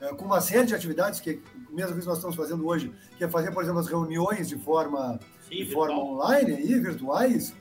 [0.00, 3.28] é, com uma série de atividades que mesmo que nós estamos fazendo hoje, que é
[3.28, 5.18] fazer, por exemplo, as reuniões de forma,
[5.48, 7.54] Sim, de forma online e virtuais.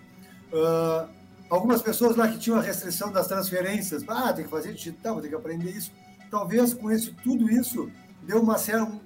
[0.51, 1.18] Uh,
[1.49, 5.29] algumas pessoas lá que tinham a restrição das transferências, ah, tem que fazer digital, tem
[5.29, 5.91] que aprender isso.
[6.29, 7.91] Talvez com esse, tudo isso
[8.21, 8.57] deu uma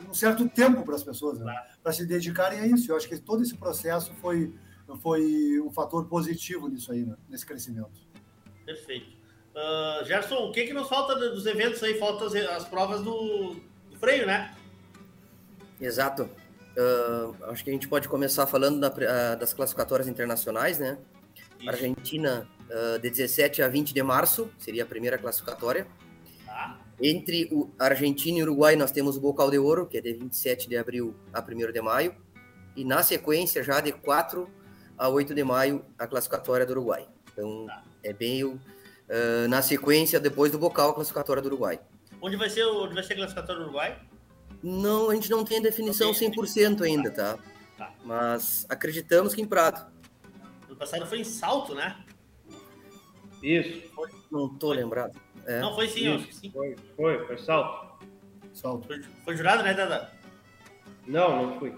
[0.10, 1.56] um certo tempo para as pessoas né?
[1.82, 2.91] para se dedicarem a isso.
[2.91, 4.54] Eu acho que todo esse processo foi,
[5.02, 7.16] foi um fator positivo nisso aí, né?
[7.30, 7.91] nesse crescimento.
[8.66, 9.24] Perfeito.
[9.56, 11.98] Uh, Gerson, o que, que nos falta dos eventos aí?
[12.00, 13.56] Faltam as, as provas do,
[13.89, 14.54] do freio, né?
[15.80, 16.24] Exato.
[16.76, 20.98] Uh, acho que a gente pode começar falando da, uh, das classificatórias internacionais, né?
[21.68, 25.88] Argentina, uh, de 17 a 20 de março, seria a primeira classificatória.
[26.45, 26.80] Tá.
[27.01, 30.70] Entre o Argentina e Uruguai, nós temos o Bocal de Ouro, que é de 27
[30.70, 32.16] de abril a 1 de maio.
[32.76, 34.49] E na sequência, já de 4
[34.97, 37.07] a 8 de maio, a classificatória do Uruguai.
[37.32, 37.84] Então, tá.
[38.03, 38.59] é bem o,
[39.49, 41.80] na sequência, depois do Bocal, a classificatória do Uruguai.
[42.22, 43.99] Onde vai ser, onde vai ser a classificatória do Uruguai?
[44.64, 47.38] Não, a gente não tem a definição 100% ainda, tá?
[47.78, 47.93] tá?
[48.05, 49.93] Mas acreditamos que em Prado.
[50.84, 51.96] Passado foi em Salto, né?
[53.42, 53.90] Isso.
[53.96, 54.10] Foi.
[54.30, 55.18] Não tô lembrado.
[55.46, 55.60] É.
[55.62, 56.52] Não, foi sim, acho que sim.
[56.52, 58.06] Foi, foi, foi Salto.
[58.54, 58.88] Salto.
[58.88, 60.12] Foi, foi jurado, né, Dada?
[61.08, 61.74] Não, não fui.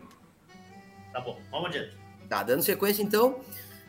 [1.14, 1.96] Tá bom, vamos adiante.
[2.28, 3.42] Tá, dando sequência então.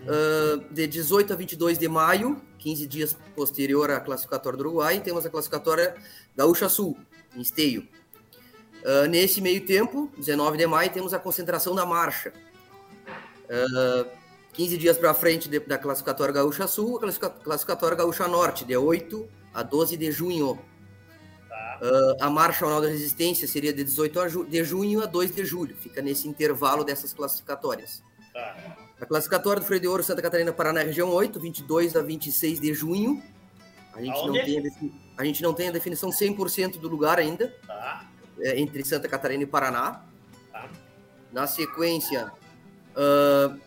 [0.03, 5.25] Uh, de 18 a 22 de maio, 15 dias posterior à classificatória do Uruguai, temos
[5.25, 5.97] a classificatória
[6.37, 6.99] Gaúcha Sul,
[7.35, 7.89] em Esteio.
[8.83, 12.33] Uh, nesse meio tempo, 19 de maio, temos a concentração da marcha.
[13.47, 14.26] Uh,
[14.57, 19.29] 15 dias para frente de, da classificatória Gaúcha Sul, a classificatória Gaúcha Norte, de 8
[19.53, 20.59] a 12 de junho.
[21.49, 21.81] Tá.
[21.83, 25.45] Uh, a Marcha Anual da Resistência seria de 18 ju de junho a 2 de
[25.45, 28.03] julho, fica nesse intervalo dessas classificatórias.
[28.33, 28.77] Tá.
[28.99, 32.73] A classificatória do Freio de Ouro Santa Catarina Paraná, região 8, 22 a 26 de
[32.73, 33.23] junho.
[33.93, 37.55] A gente, não tem a, a gente não tem a definição 100% do lugar ainda.
[37.67, 38.07] Tá
[38.41, 40.03] é, entre Santa Catarina e Paraná.
[40.53, 40.69] Tá.
[41.33, 42.33] Na sequência,
[42.93, 43.61] uh,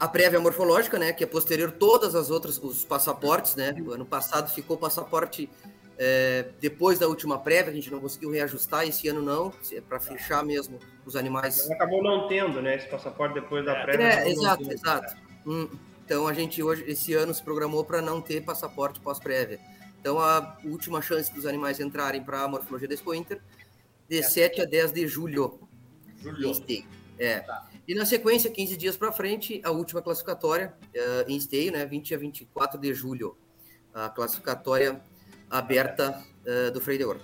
[0.00, 3.74] a prévia morfológica, né, que é posterior todas as outras, os passaportes, né?
[3.86, 5.50] O ano passado ficou passaporte
[5.98, 10.00] é, depois da última prévia, a gente não conseguiu reajustar, esse ano não, é para
[10.00, 11.70] fechar mesmo os animais.
[11.70, 14.04] Acabou não tendo, né, esse passaporte depois da prévia.
[14.04, 15.14] É, exato, exato.
[15.46, 15.68] Hum,
[16.02, 19.60] então a gente hoje, esse ano, se programou para não ter passaporte pós-prévia.
[20.00, 23.38] Então a última chance dos animais entrarem para a morfologia da Expo Inter
[24.08, 25.60] de 7 a 10 de julho.
[26.22, 26.52] Julho.
[27.18, 27.40] É.
[27.40, 27.69] Tá.
[27.90, 32.14] E na sequência, 15 dias para frente, a última classificatória uh, em esteio, né, 20
[32.14, 33.36] a 24 de julho,
[33.92, 35.02] a classificatória
[35.50, 37.20] aberta uh, do Freio de Ouro.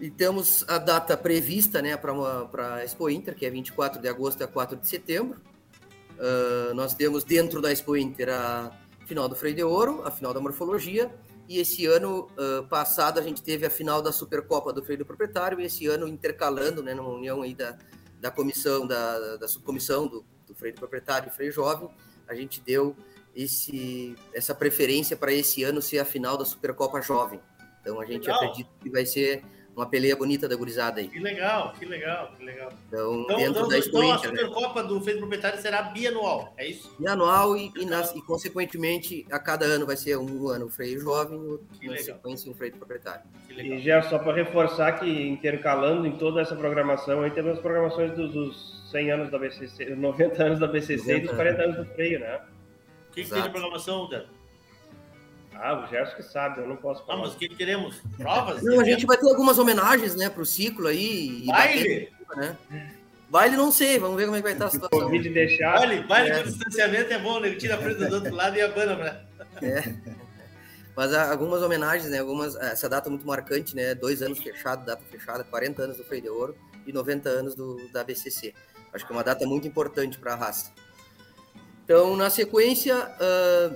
[0.00, 4.42] E temos a data prevista né, para a Expo Inter, que é 24 de agosto
[4.42, 5.40] a 4 de setembro.
[6.18, 8.76] Uh, nós temos dentro da Expo Inter a
[9.06, 11.14] final do Freio de Ouro, a final da Morfologia,
[11.48, 15.06] e esse ano uh, passado a gente teve a final da Supercopa do Freio do
[15.06, 17.78] Proprietário, e esse ano intercalando, né, numa união aí da,
[18.24, 21.90] da comissão, da, da subcomissão do, do Freio do Proprietário e Freio Jovem,
[22.26, 22.96] a gente deu
[23.36, 27.38] esse, essa preferência para esse ano ser a final da Supercopa Jovem.
[27.82, 28.36] Então a gente Legal.
[28.36, 29.44] acredita que vai ser
[29.76, 31.08] uma peleia bonita da gurizada aí.
[31.08, 32.72] Que legal, que legal, que legal.
[32.88, 34.38] Então, então dentro então, da então a Inter, né?
[34.38, 36.94] Supercopa do Feito Proprietário será bianual, é isso?
[36.98, 41.00] Bianual e, e, nas- e, consequentemente, a cada ano vai ser um ano o freio
[41.00, 43.22] jovem, Que na sequência um freio proprietário.
[43.46, 43.78] Que legal.
[43.78, 48.12] E já só para reforçar que intercalando em toda essa programação, aí temos as programações
[48.12, 51.84] dos, dos 100 anos da BCC, 90 anos da BCC e dos 40 anos do
[51.94, 52.40] freio, né?
[53.10, 54.24] O que, que tem de programação, Dan?
[55.56, 57.18] Ah, o Gerson que sabe, eu não posso Ah, falar.
[57.22, 58.00] mas o que que teremos?
[58.16, 58.62] Provas?
[58.62, 61.42] Não, a gente vai ter algumas homenagens, né, pro ciclo aí.
[61.44, 62.10] e Baile?
[62.28, 62.56] bater, né?
[63.30, 65.00] Baile não sei, vamos ver como é que vai estar a situação.
[65.00, 66.38] Covid deixar, Baile, baile É.
[66.42, 67.50] com distanciamento é bom, né?
[67.54, 69.24] Tira a frente do outro lado e abana pra...
[69.66, 69.94] É.
[70.96, 72.20] Mas há algumas homenagens, né?
[72.20, 73.94] Algumas, essa data muito marcante, né?
[73.94, 77.88] Dois anos fechado, data fechada, 40 anos do Freio de Ouro e 90 anos do,
[77.92, 78.54] da BCC.
[78.92, 80.70] Acho que é uma data muito importante para a raça.
[81.84, 83.70] Então, na sequência, ah,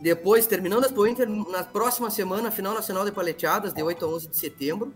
[0.00, 4.08] depois, terminando a Expo Inter, na próxima semana, final nacional de paleteadas, de 8 a
[4.08, 4.94] 11 de setembro.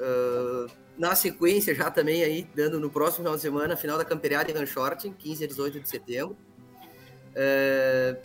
[0.00, 0.66] Ah,
[0.96, 4.54] na sequência, já também aí, dando no próximo final de semana, final da Camperiada e
[4.54, 6.36] Ranchorting, 15 a 18 de setembro.
[7.34, 8.16] É,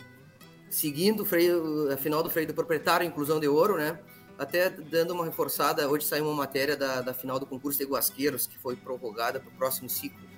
[0.68, 3.98] seguindo freio, a final do freio do proprietário, inclusão de ouro, né?
[4.38, 8.46] Até dando uma reforçada, hoje saiu uma matéria da, da final do concurso de guasqueiros,
[8.46, 10.29] que foi prorrogada para o próximo ciclo.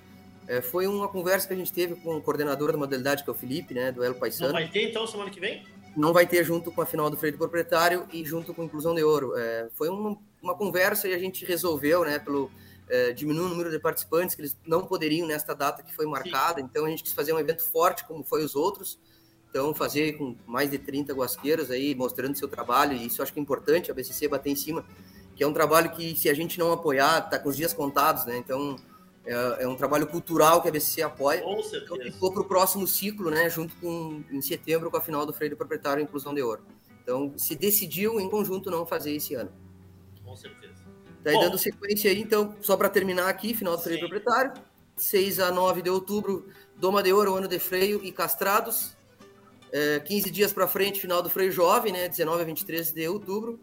[0.47, 3.33] É, foi uma conversa que a gente teve com o coordenador da modalidade, que é
[3.33, 4.53] o Felipe, né, do Elo Não Paisano.
[4.53, 5.65] vai ter, então, semana que vem?
[5.95, 8.65] Não vai ter junto com a final do freio do proprietário e junto com a
[8.65, 9.37] inclusão de ouro.
[9.37, 12.51] É, foi uma, uma conversa e a gente resolveu, né, pelo
[12.89, 16.59] é, diminuir o número de participantes, que eles não poderiam nesta data que foi marcada,
[16.59, 18.99] então a gente quis fazer um evento forte, como foi os outros,
[19.53, 23.37] então, fazer com mais de 30 guasqueiros aí, mostrando seu trabalho, e isso acho que
[23.37, 24.83] é importante, a BCC bater em cima,
[25.35, 28.25] que é um trabalho que, se a gente não apoiar, tá com os dias contados,
[28.25, 28.35] né?
[28.35, 28.77] Então,
[29.25, 31.41] é, é um trabalho cultural que a BCC apoia.
[31.41, 32.11] Com Então, certeza.
[32.11, 33.49] ficou para o próximo ciclo, né?
[33.49, 36.61] Junto com, em setembro, com a final do Freio do Proprietário Inclusão de Ouro.
[37.01, 39.51] Então, se decidiu em conjunto não fazer esse ano.
[40.23, 40.73] Com certeza.
[41.21, 41.41] Daí, Bom.
[41.41, 44.07] dando sequência aí, então, só para terminar aqui, final do freio Sim.
[44.07, 44.53] proprietário,
[44.97, 48.95] 6 a 9 de outubro, Doma de Ouro, ano de freio e castrados.
[49.71, 52.07] É, 15 dias para frente, final do freio jovem, né?
[52.07, 53.59] 19 a 23 de outubro.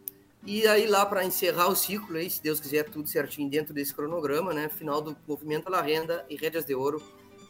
[0.46, 3.94] E aí, lá para encerrar o ciclo, aí, se Deus quiser, tudo certinho dentro desse
[3.94, 4.68] cronograma, né?
[4.68, 7.02] Final do Movimento La Renda e Rédeas de Ouro,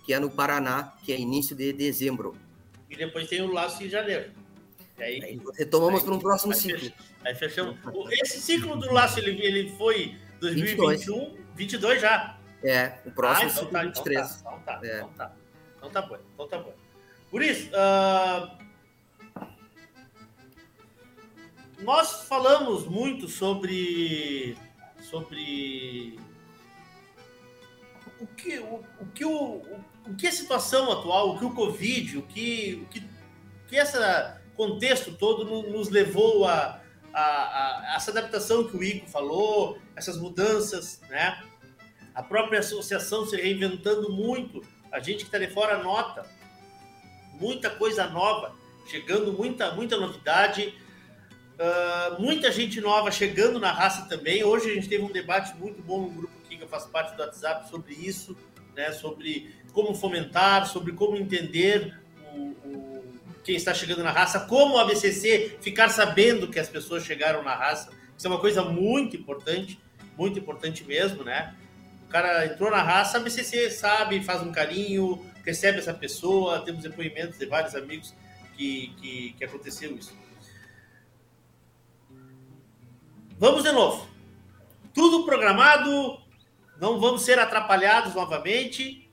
[0.05, 2.35] que é no Paraná, que é início de dezembro.
[2.89, 4.33] E depois tem o laço em janeiro.
[4.99, 6.93] E aí, Aí retomamos para um próximo aí ciclo.
[7.25, 7.77] aí fechamos.
[8.11, 12.39] Esse ciclo do laço, ele, ele foi 2021, 22 já.
[12.63, 14.41] É, o próximo ah, então ciclo tá, 23.
[14.41, 14.97] Então tá, então tá, É.
[14.99, 15.33] então tá.
[15.79, 16.75] Então tá bom, então tá bom.
[17.31, 18.59] Por isso, ah,
[21.83, 24.57] nós falamos muito sobre
[25.03, 26.19] sobre
[28.21, 31.55] o que o, o que o, o, o que a situação atual, o que o
[31.55, 33.03] Covid, o que o que,
[33.69, 33.97] que esse
[34.57, 36.81] contexto todo no- nos levou a,
[37.15, 41.43] a, a- a essa adaptação que o Ico falou, essas mudanças, né?
[42.15, 44.63] A própria associação se reinventando muito.
[44.93, 46.27] A gente que está de fora nota
[47.41, 48.55] muita coisa nova,
[48.87, 50.75] chegando muita, muita novidade,
[51.61, 54.43] ah, muita gente nova chegando na raça também.
[54.43, 57.23] Hoje a gente teve um debate muito bom no grupo que eu faço parte do
[57.23, 58.37] WhatsApp sobre isso,
[58.77, 58.91] né?
[58.93, 61.97] Sobre como fomentar, sobre como entender
[62.35, 63.05] o, o-
[63.45, 67.55] quem está chegando na raça, como a BCC ficar sabendo que as pessoas chegaram na
[67.55, 67.91] raça.
[68.17, 69.81] Isso é uma coisa muito importante,
[70.19, 71.55] muito importante mesmo, né?
[72.05, 76.61] O cara entrou na raça, a BCC sabe, faz um carinho, recebe essa pessoa.
[76.65, 78.13] Temos depoimentos de vários amigos
[78.57, 80.13] que, que, que aconteceu isso.
[83.41, 84.07] Vamos de novo.
[84.93, 86.21] Tudo programado,
[86.79, 89.11] não vamos ser atrapalhados novamente.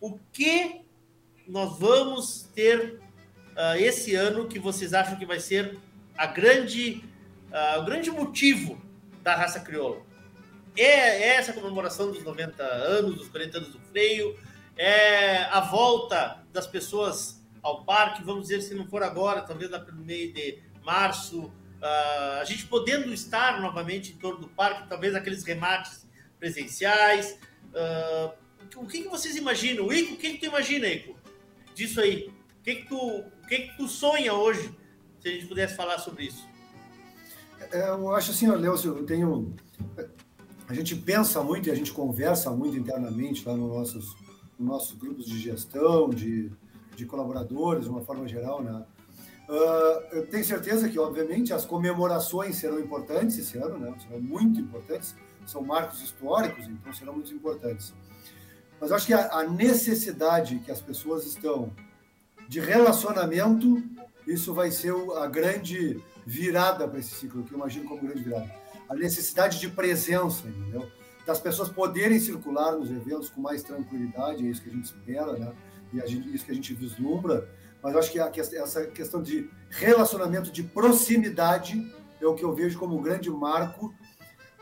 [0.00, 0.80] O que
[1.46, 3.00] nós vamos ter
[3.54, 5.78] ah, esse ano que vocês acham que vai ser
[6.16, 7.04] a grande,
[7.52, 8.82] ah, o grande motivo
[9.22, 10.02] da raça crioula?
[10.76, 14.36] É, é essa comemoração dos 90 anos, dos 40 anos do freio,
[14.76, 19.86] é a volta das pessoas ao parque, vamos dizer, se não for agora, talvez lá
[19.92, 21.52] meio de março,
[21.82, 26.06] ah, a gente podendo estar novamente em torno do parque, talvez aqueles remates
[26.38, 27.38] presenciais.
[27.74, 28.34] ah,
[28.76, 29.92] o que, que vocês imaginam?
[29.92, 31.16] Ico, o que, que tu imagina, Ico,
[31.74, 32.30] disso aí?
[32.60, 34.70] O que, que, tu, o que, que tu sonha hoje,
[35.20, 36.46] se a gente pudesse falar sobre isso?
[37.72, 39.54] É, eu acho assim, Leôncio, eu tenho.
[40.68, 44.16] A gente pensa muito e a gente conversa muito internamente lá nos nossos,
[44.58, 46.52] nos nossos grupos de gestão, de,
[46.94, 48.84] de colaboradores, de uma forma geral, né?
[49.48, 53.94] Ah, eu tenho certeza que, obviamente, as comemorações serão importantes esse ano, né?
[54.06, 55.14] Serão muito importantes.
[55.46, 57.94] São marcos históricos, então serão muito importantes.
[58.78, 61.72] Mas acho que a, a necessidade que as pessoas estão
[62.46, 63.82] de relacionamento,
[64.26, 68.54] isso vai ser a grande virada para esse ciclo, que eu imagino como grande virada.
[68.88, 70.86] a necessidade de presença, entendeu?
[71.26, 75.32] Das pessoas poderem circular nos eventos com mais tranquilidade, é isso que a gente espera,
[75.32, 75.52] né?
[75.92, 77.48] E a gente, isso que a gente vislumbra.
[77.88, 82.78] Mas eu acho que essa questão de relacionamento, de proximidade, é o que eu vejo
[82.78, 83.94] como um grande marco.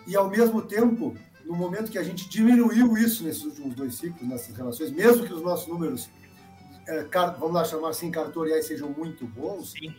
[0.07, 4.29] E, ao mesmo tempo, no momento que a gente diminuiu isso nesses últimos dois ciclos,
[4.29, 6.09] nessas relações, mesmo que os nossos números,
[6.87, 7.05] é,
[7.39, 9.93] vamos lá chamar assim, cartoriais sejam muito bons, Sim.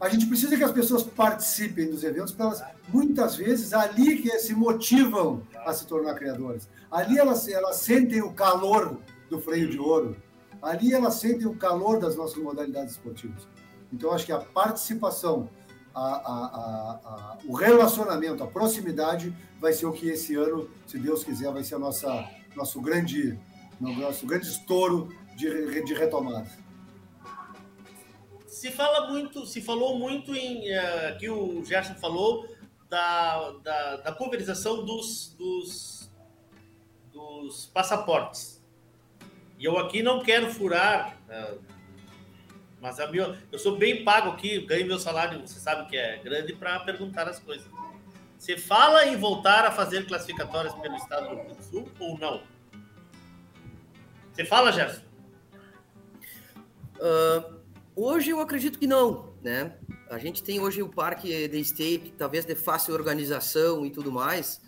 [0.00, 4.30] a gente precisa que as pessoas participem dos eventos, porque elas, muitas vezes, ali que
[4.38, 6.66] se motivam a se tornar criadoras.
[6.90, 10.16] Ali elas, elas sentem o calor do freio de ouro.
[10.60, 13.46] Ali elas sentem o calor das nossas modalidades esportivas.
[13.92, 15.48] Então, acho que a participação
[15.94, 21.24] a, a, a, o relacionamento, a proximidade vai ser o que esse ano, se Deus
[21.24, 23.38] quiser, vai ser a nossa, nosso grande,
[23.80, 26.48] nosso grande estouro de, de retomada.
[28.46, 32.46] Se fala muito, se falou muito em uh, aqui o Gerson falou
[32.88, 36.10] da, da, da pulverização dos, dos,
[37.12, 38.57] dos passaportes.
[39.58, 41.58] E eu aqui não quero furar uh,
[42.80, 46.18] mas a minha, eu sou bem pago aqui, ganho meu salário, você sabe que é
[46.18, 47.66] grande, para perguntar as coisas.
[48.38, 52.42] Você fala em voltar a fazer classificatórias pelo estado do Rio do Sul ou não?
[54.32, 55.02] Você fala, Gerson?
[57.00, 57.58] Uh,
[57.96, 59.76] hoje eu acredito que não, né?
[60.08, 64.62] A gente tem hoje o parque de State, talvez de fácil organização e tudo mais.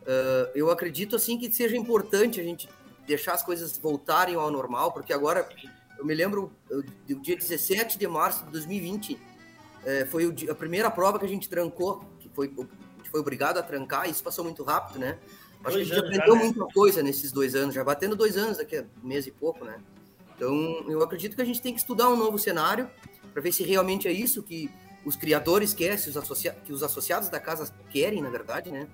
[0.00, 2.66] Uh, eu acredito assim que seja importante a gente
[3.10, 5.48] deixar as coisas voltarem ao normal, porque agora
[5.98, 6.52] eu me lembro
[7.06, 9.18] do dia 17 de março de 2020,
[9.84, 13.58] é, foi o, a primeira prova que a gente trancou, que foi, gente foi obrigado
[13.58, 15.18] a trancar, e isso passou muito rápido, né?
[15.64, 16.44] Acho dois que a gente aprendeu já, né?
[16.44, 19.64] muita coisa nesses dois anos, já batendo dois anos daqui a um mês e pouco,
[19.64, 19.78] né?
[20.36, 20.54] Então,
[20.88, 22.88] eu acredito que a gente tem que estudar um novo cenário
[23.32, 24.70] para ver se realmente é isso que
[25.04, 28.86] os criadores querem, os que os associados da casa querem, na verdade, né?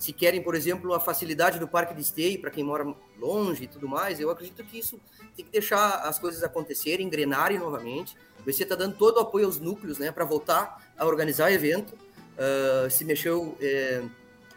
[0.00, 2.86] Se querem, por exemplo, a facilidade do parque de stay para quem mora
[3.18, 4.98] longe e tudo mais, eu acredito que isso
[5.36, 8.16] tem que deixar as coisas acontecerem, engrenarem novamente.
[8.40, 11.92] O BC está dando todo o apoio aos núcleos, né, para voltar a organizar evento.
[11.92, 14.02] Uh, se mexeu é,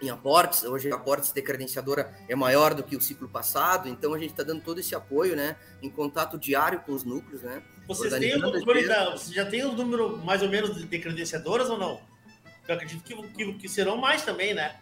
[0.01, 4.13] em aportes, hoje a aportes de credenciadora é maior do que o ciclo passado, então
[4.13, 7.61] a gente está dando todo esse apoio, né, em contato diário com os núcleos, né.
[7.85, 11.69] Vocês têm o número da, você já tem o número mais ou menos de credenciadoras
[11.69, 11.99] ou não?
[12.65, 14.79] Eu acredito que, que, que serão mais também, né?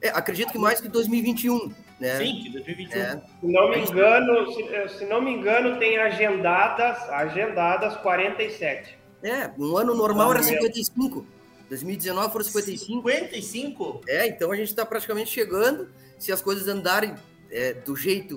[0.00, 1.72] É, acredito que mais que 2021.
[1.98, 2.18] Né?
[2.18, 3.00] Sim, que 2021.
[3.00, 3.22] É.
[3.40, 8.98] Se não me engano, se, eh, se, não me engano, tem agendadas, agendadas 47.
[9.22, 11.26] É, um ano normal era 55.
[11.68, 13.08] 2019 foram 55.
[13.08, 14.00] 55?
[14.06, 15.88] É, então a gente está praticamente chegando.
[16.18, 17.14] Se as coisas andarem
[17.50, 18.36] é, do jeito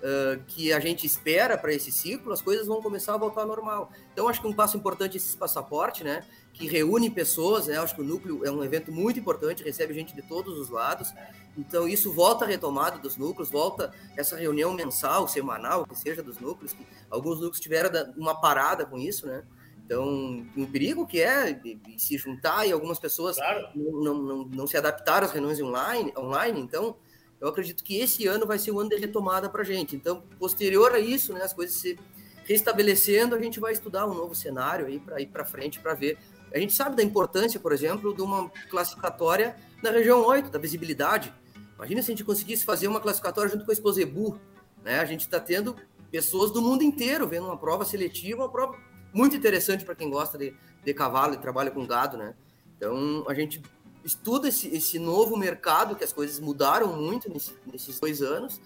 [0.00, 3.46] uh, que a gente espera para esse ciclo, as coisas vão começar a voltar ao
[3.46, 3.92] normal.
[4.12, 6.24] Então acho que um passo importante é esse passaporte, né?
[6.52, 7.78] Que reúne pessoas, né?
[7.78, 11.12] Acho que o núcleo é um evento muito importante, recebe gente de todos os lados.
[11.56, 16.38] Então isso volta a retomada dos núcleos, volta essa reunião mensal, semanal, que seja dos
[16.38, 16.72] núcleos.
[16.72, 19.42] Que alguns núcleos tiveram uma parada com isso, né?
[19.90, 21.60] Então, um perigo que é
[21.98, 23.70] se juntar e algumas pessoas claro.
[23.74, 26.60] não, não, não, se adaptaram às reuniões online, online.
[26.60, 26.96] Então,
[27.40, 29.96] eu acredito que esse ano vai ser o ano de retomada para a gente.
[29.96, 31.98] Então, posterior a isso, né, as coisas se
[32.44, 36.16] restabelecendo, a gente vai estudar um novo cenário aí para ir para frente para ver
[36.52, 41.32] a gente sabe da importância, por exemplo, de uma classificatória na região 8, da visibilidade.
[41.76, 44.38] Imagina se a gente conseguisse fazer uma classificatória junto com a Exposebu.
[44.82, 44.98] Né?
[44.98, 45.76] A gente está tendo
[46.10, 48.76] pessoas do mundo inteiro vendo uma prova seletiva, uma prova
[49.12, 52.16] muito interessante para quem gosta de, de cavalo e trabalha com gado.
[52.16, 52.34] Né?
[52.76, 53.62] Então, a gente
[54.04, 58.60] estuda esse, esse novo mercado, que as coisas mudaram muito nesse, nesses dois anos,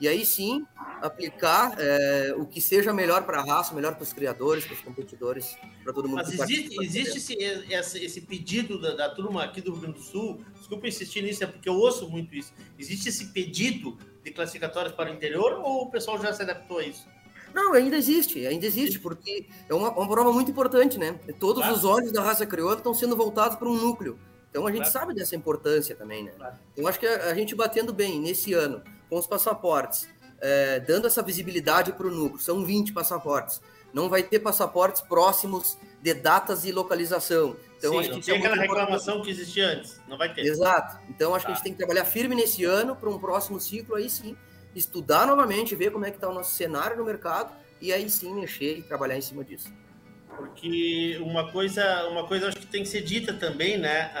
[0.00, 0.66] e aí sim
[1.00, 4.80] aplicar é, o que seja melhor para a raça, melhor para os criadores, para os
[4.80, 6.16] competidores, para todo mundo.
[6.16, 7.34] Mas existe, existe esse,
[7.72, 11.44] esse, esse, pedido da, da, turma aqui do Rio Grande do Sul, desculpa insistir nisso,
[11.44, 12.52] é porque eu ouço muito isso.
[12.78, 16.84] Existe esse pedido de classificatórias para o interior ou o pessoal já se adaptou a
[16.84, 17.06] isso?
[17.54, 21.18] Não, ainda existe, ainda existe, porque é uma, uma prova muito importante, né?
[21.38, 21.74] Todos claro.
[21.74, 24.18] os olhos da raça crioula estão sendo voltados para um núcleo.
[24.50, 24.92] Então a gente claro.
[24.92, 26.32] sabe dessa importância também, né?
[26.36, 26.56] Claro.
[26.72, 30.08] Então acho que a, a gente batendo bem nesse ano com os passaportes,
[30.40, 32.40] é, dando essa visibilidade para o núcleo.
[32.40, 33.60] São 20 passaportes.
[33.92, 37.56] Não vai ter passaportes próximos de datas e localização.
[37.78, 40.00] Então, Sim, acho que tem aquela reclamação que existia antes.
[40.08, 40.42] Não vai ter.
[40.42, 40.98] Exato.
[41.08, 41.46] Então, acho tá.
[41.46, 41.64] que a gente tá.
[41.64, 44.36] tem que trabalhar firme nesse ano para um próximo ciclo, aí sim,
[44.74, 48.34] estudar novamente, ver como é que está o nosso cenário no mercado e aí sim
[48.34, 49.72] mexer e trabalhar em cima disso.
[50.36, 54.12] Porque uma coisa, uma coisa acho que tem que ser dita também, né?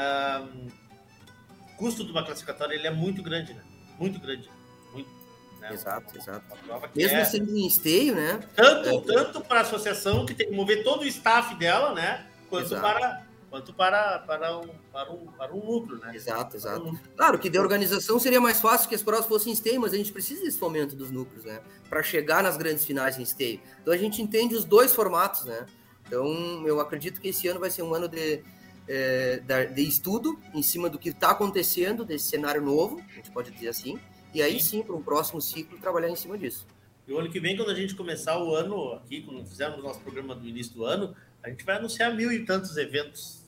[1.60, 3.62] o custo de uma classificatória ele é muito grande, né?
[3.98, 4.48] Muito grande.
[5.68, 5.74] Né?
[5.74, 6.44] Exato, exato.
[6.94, 7.24] Mesmo é...
[7.24, 8.40] sendo em esteio, né?
[8.54, 9.14] Tanto, é...
[9.14, 12.26] tanto para a associação, que tem que mover todo o staff dela, né?
[12.48, 16.14] Quanto para, quanto para, para, um, para, um, para um lucro, né?
[16.14, 16.88] Exato, exato.
[16.88, 16.96] Um...
[17.16, 20.12] Claro que de organização seria mais fácil que as provas fossem esteio, mas a gente
[20.12, 21.60] precisa desse fomento dos núcleos, né?
[21.88, 23.60] Para chegar nas grandes finais em esteio.
[23.82, 25.66] Então a gente entende os dois formatos, né?
[26.06, 28.44] Então eu acredito que esse ano vai ser um ano de,
[28.86, 29.40] é,
[29.74, 33.68] de estudo em cima do que está acontecendo, desse cenário novo, a gente pode dizer
[33.68, 33.98] assim,
[34.36, 36.66] e aí sim, para um próximo ciclo, trabalhar em cima disso.
[37.06, 39.82] E o ano que vem, quando a gente começar o ano aqui, quando fizermos o
[39.82, 43.44] nosso programa do início do ano, a gente vai anunciar mil e tantos eventos.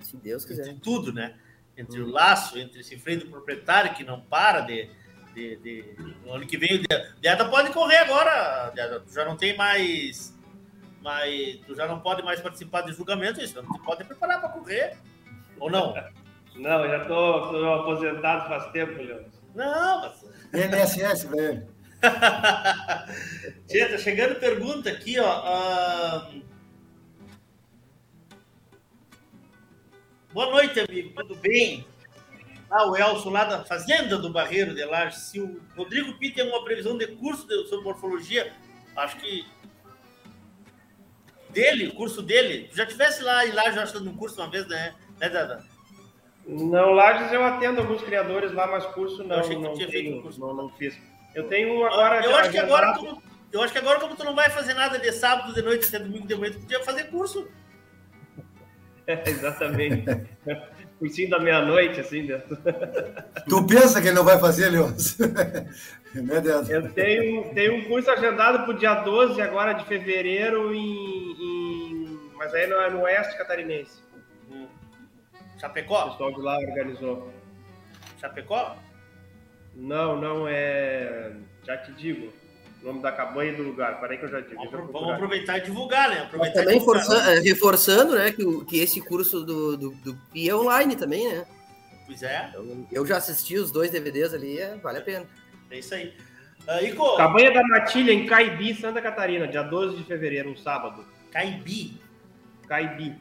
[0.00, 0.68] Se Deus quiser.
[0.68, 1.36] Entre tudo, né?
[1.76, 2.06] Entre hum.
[2.06, 4.88] o laço, entre esse freio do proprietário que não para de.
[5.34, 5.84] de, de...
[6.24, 8.70] No ano que vem, o Diada pode correr agora.
[8.74, 10.38] Diada, já não tem mais
[11.00, 14.98] mas tu já não pode mais participar de julgamento, isso, tu pode preparar para correr,
[15.58, 15.94] ou não?
[16.56, 19.30] Não, eu já estou aposentado faz tempo, Leandro.
[19.54, 20.24] Não, mas...
[20.52, 21.68] INSS, velho.
[23.66, 26.28] Tia, tá chegando pergunta aqui, ó.
[30.32, 31.86] Boa noite, amigo, tudo bem?
[32.70, 35.18] Ah, o Elson lá da Fazenda do Barreiro de Laje.
[35.18, 38.52] Se o Rodrigo Pinto tem uma previsão de curso de, sobre morfologia,
[38.94, 39.46] acho que
[41.50, 42.70] dele, o curso dele.
[42.72, 45.64] Já tivesse lá em Lages, acho, no curso uma vez, né, né Dada?
[46.48, 49.36] Não, Lages eu atendo alguns criadores lá, mas curso não.
[49.36, 50.40] Eu achei que não, tinha tenho, feito curso.
[50.40, 50.98] Não, não fiz.
[51.34, 52.24] Eu tenho agora.
[52.24, 53.22] Eu, acho que agora, como,
[53.52, 55.98] eu acho que agora, como tu não vai fazer nada de sábado de noite até
[55.98, 57.46] domingo de manhã, tu podia fazer curso.
[59.06, 60.04] É, exatamente.
[60.98, 62.24] Cursinho da meia-noite, assim.
[62.24, 62.42] Né?
[63.48, 65.24] Tu pensa que ele não vai fazer, Leôncio?
[66.14, 66.68] Meu Deus.
[66.68, 72.20] Eu tenho, tenho um curso agendado para o dia 12 agora de fevereiro, em, em,
[72.36, 74.02] mas aí no, no Oeste Catarinense.
[75.60, 76.06] Chapecó?
[76.06, 77.32] O pessoal de lá organizou.
[78.20, 78.76] Chapecó?
[79.74, 81.32] Não, não é.
[81.64, 82.32] Já te digo.
[82.82, 84.00] O nome da cabanha e do lugar.
[84.00, 84.64] Peraí que eu já digo.
[84.70, 86.22] Vamos, vamos aproveitar e divulgar, né?
[86.22, 90.54] Aproveitar também forçando, é, reforçando, né, que, que esse curso do, do, do PI é
[90.54, 91.44] online também, né?
[92.06, 92.50] Pois é.
[92.54, 95.26] Eu, eu já assisti os dois DVDs ali, é, vale a pena.
[95.70, 96.14] É isso aí.
[96.66, 97.16] Uh, Ico...
[97.16, 101.04] Cabanha da Matilha, em Caibi, Santa Catarina, dia 12 de fevereiro, um sábado.
[101.30, 102.00] Caibi?
[102.66, 103.16] Caibi.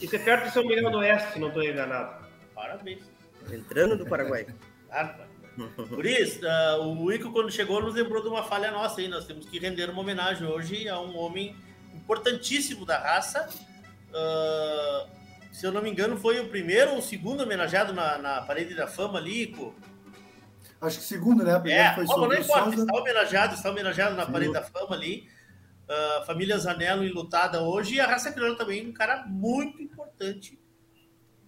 [0.00, 2.26] Isso é perto de São Miguel do Oeste, se não estou enganado.
[2.54, 3.02] Parabéns.
[3.50, 4.46] Entrando do Paraguai.
[4.88, 5.16] Ah,
[5.88, 9.08] por isso, uh, o Ico, quando chegou, nos lembrou de uma falha nossa aí.
[9.08, 11.56] Nós temos que render uma homenagem hoje a um homem
[11.92, 13.48] importantíssimo da raça.
[14.10, 15.10] Uh,
[15.50, 18.74] se eu não me engano, foi o primeiro ou o segundo homenageado na, na parede
[18.74, 19.74] da fama ali, Ico.
[20.80, 21.58] Acho que segundo, né?
[21.58, 24.32] Primeiro é, foi não, não importa, está homenageado, está homenageado na Sim.
[24.32, 25.28] parede da fama ali.
[25.88, 30.58] Uh, família Zanello enlutada hoje e a raça crioula também, um cara muito importante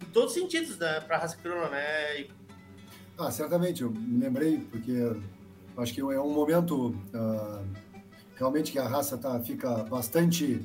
[0.01, 2.21] em todos os sentidos né, para a raça crioula, né?
[2.21, 2.31] E...
[3.19, 5.13] Ah, certamente, eu me lembrei, porque
[5.77, 7.67] acho que é um momento uh,
[8.37, 10.65] realmente que a raça tá, fica bastante,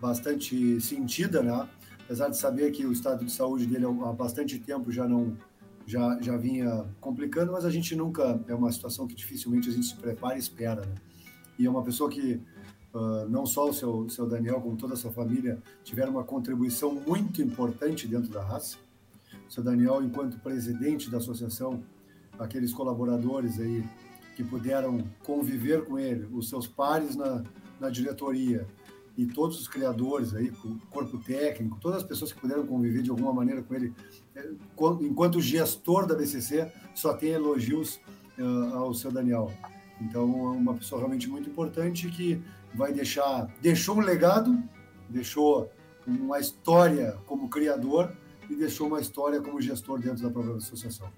[0.00, 1.68] bastante sentida, né?
[2.04, 5.34] Apesar de saber que o estado de saúde dele há bastante tempo já não,
[5.86, 8.38] já, já vinha complicando, mas a gente nunca.
[8.46, 10.82] É uma situação que dificilmente a gente se prepara e espera.
[10.82, 10.94] Né?
[11.58, 12.40] E é uma pessoa que,
[12.94, 16.94] uh, não só o seu, seu Daniel, como toda a sua família, tiveram uma contribuição
[16.94, 18.76] muito importante dentro da raça.
[19.48, 21.82] O seu Daniel, enquanto presidente da associação,
[22.38, 23.84] aqueles colaboradores aí
[24.36, 27.44] que puderam conviver com ele, os seus pares na,
[27.78, 28.66] na diretoria,
[29.16, 33.10] e todos os criadores aí, o corpo técnico, todas as pessoas que puderam conviver de
[33.10, 33.92] alguma maneira com ele,
[34.34, 34.50] é,
[35.00, 38.00] enquanto gestor da BCC, só tem elogios
[38.36, 39.52] uh, ao seu Daniel.
[40.00, 42.42] Então, é uma pessoa realmente muito importante que
[42.74, 44.62] vai deixar, deixou um legado,
[45.08, 45.72] deixou
[46.06, 48.14] uma história como criador
[48.50, 51.10] e deixou uma história como gestor dentro da própria associação.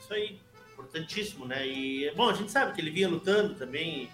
[0.00, 0.40] Isso aí,
[0.72, 1.66] importantíssimo, né?
[1.66, 4.08] E, bom, a gente sabe que ele vinha lutando também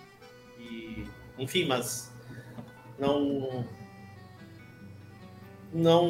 [0.59, 1.07] e
[1.39, 2.13] enfim, mas
[2.99, 3.67] não
[5.73, 6.05] não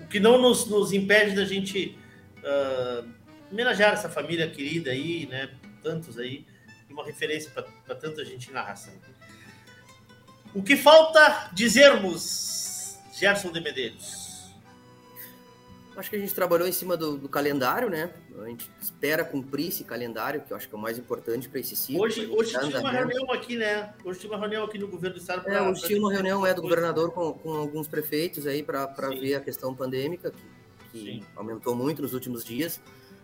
[0.00, 1.98] o que não nos, nos impede da gente
[2.38, 3.08] uh,
[3.50, 5.50] homenagear essa família querida aí, né?
[5.82, 6.46] Tantos aí,
[6.94, 8.92] uma referência para tanta gente na raça.
[10.54, 14.22] O que falta dizermos, Gerson de Medeiros?
[15.96, 18.10] Acho que a gente trabalhou em cima do, do, calendário, né?
[18.42, 21.60] A gente espera cumprir esse calendário, que eu acho que é o mais importante para
[21.60, 22.02] esse ciclo.
[22.02, 23.94] Hoje, hoje tinha uma reunião aqui, né?
[24.04, 25.44] Hoje tinha uma reunião aqui no governo do estado.
[25.44, 28.86] Pra, é, hoje tinha uma reunião é, do governador com, com alguns prefeitos aí para
[29.10, 30.32] ver a questão pandêmica,
[30.90, 32.80] que, que aumentou muito nos últimos dias.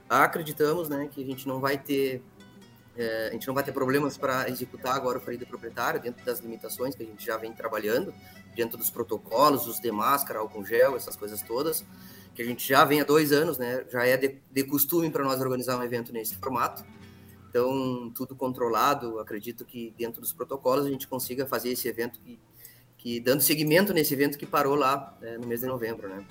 [0.09, 2.23] Acreditamos, né, que a gente não vai ter
[2.97, 6.41] é, a gente não vai ter problemas para executar agora o freio proprietário dentro das
[6.41, 8.13] limitações que a gente já vem trabalhando,
[8.55, 11.85] dentro dos protocolos, os de máscara, álcool gel, essas coisas todas
[12.35, 13.85] que a gente já vem há dois anos, né?
[13.91, 16.85] Já é de, de costume para nós organizar um evento nesse formato.
[17.49, 19.19] Então, tudo controlado.
[19.19, 22.39] Acredito que dentro dos protocolos a gente consiga fazer esse evento que,
[22.97, 26.25] que dando seguimento nesse evento que parou lá é, no mês de novembro, né?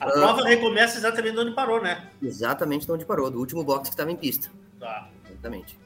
[0.00, 2.10] A prova uh, recomeça exatamente onde parou, né?
[2.22, 4.50] Exatamente onde parou, do último box que estava em pista.
[4.80, 5.10] Tá.
[5.30, 5.78] Exatamente.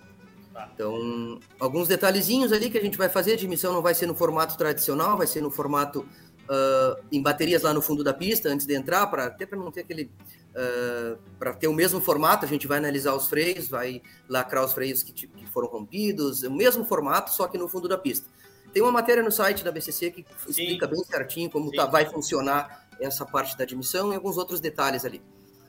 [0.52, 0.70] Tá.
[0.74, 3.32] Então, alguns detalhezinhos ali que a gente vai fazer.
[3.32, 7.62] A admissão não vai ser no formato tradicional, vai ser no formato uh, em baterias
[7.62, 10.10] lá no fundo da pista antes de entrar, para até para não ter aquele.
[10.54, 14.72] Uh, para ter o mesmo formato, a gente vai analisar os freios, vai lacrar os
[14.72, 18.28] freios que, que foram rompidos, o mesmo formato, só que no fundo da pista.
[18.72, 20.92] Tem uma matéria no site da BCC que explica Sim.
[20.92, 25.22] bem certinho como tá, vai funcionar essa parte da admissão e alguns outros detalhes ali.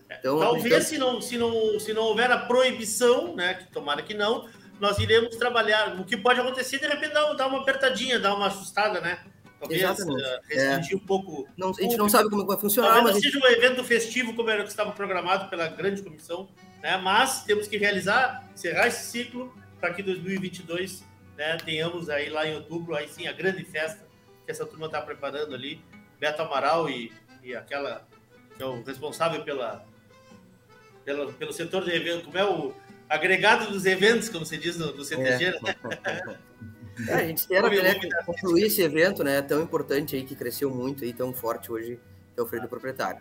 [0.10, 4.02] É, então, Talvez se, não, se, não, se não houver a proibição, né, que tomara
[4.02, 4.48] que não,
[4.84, 5.98] nós iremos trabalhar.
[5.98, 9.18] O que pode acontecer, de repente, dar uma apertadinha, dar uma assustada, né?
[9.58, 10.22] Talvez Exatamente.
[10.50, 10.96] Restringir é.
[10.98, 11.48] um pouco.
[11.56, 12.90] Não, a gente não sabe como vai funcionar.
[12.90, 16.02] Talvez mas não seja um evento festivo como era o que estava programado pela grande
[16.02, 16.50] comissão,
[16.82, 16.98] né?
[16.98, 21.02] mas temos que realizar, encerrar esse ciclo para que 2022
[21.38, 24.06] né, tenhamos aí lá em outubro, aí sim, a grande festa
[24.44, 25.82] que essa turma está preparando ali.
[26.20, 27.10] Beto Amaral e,
[27.42, 28.06] e aquela
[28.58, 29.86] que é o responsável pela,
[31.06, 32.74] pela, pelo setor de eventos, como é o
[33.14, 35.62] agregado dos eventos, como se diz no, no CTG, é.
[35.62, 35.76] né?
[37.08, 41.04] É, a gente espera né, concluir esse evento, né, tão importante aí, que cresceu muito
[41.04, 42.00] aí, tão forte hoje,
[42.36, 43.20] que é o Freio do Proprietário.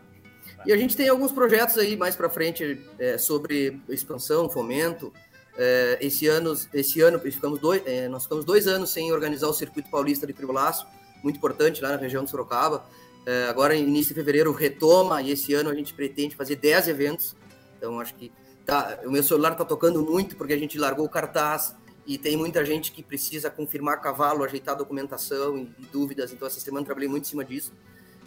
[0.66, 5.10] E a gente tem alguns projetos aí mais para frente é, sobre expansão, fomento,
[5.56, 9.54] é, esse ano, esse ano ficamos dois, é, nós ficamos dois anos sem organizar o
[9.54, 10.86] circuito paulista de tribulaço,
[11.22, 12.84] muito importante lá na região de Sorocaba.
[13.24, 17.36] É, agora, início de fevereiro, retoma e esse ano a gente pretende fazer 10 eventos.
[17.78, 18.30] Então, acho que
[18.64, 21.74] tá, o meu celular está tocando muito porque a gente largou o cartaz
[22.06, 26.32] e tem muita gente que precisa confirmar cavalo, ajeitar documentação e, e dúvidas.
[26.32, 27.72] Então, essa semana trabalhei muito em cima disso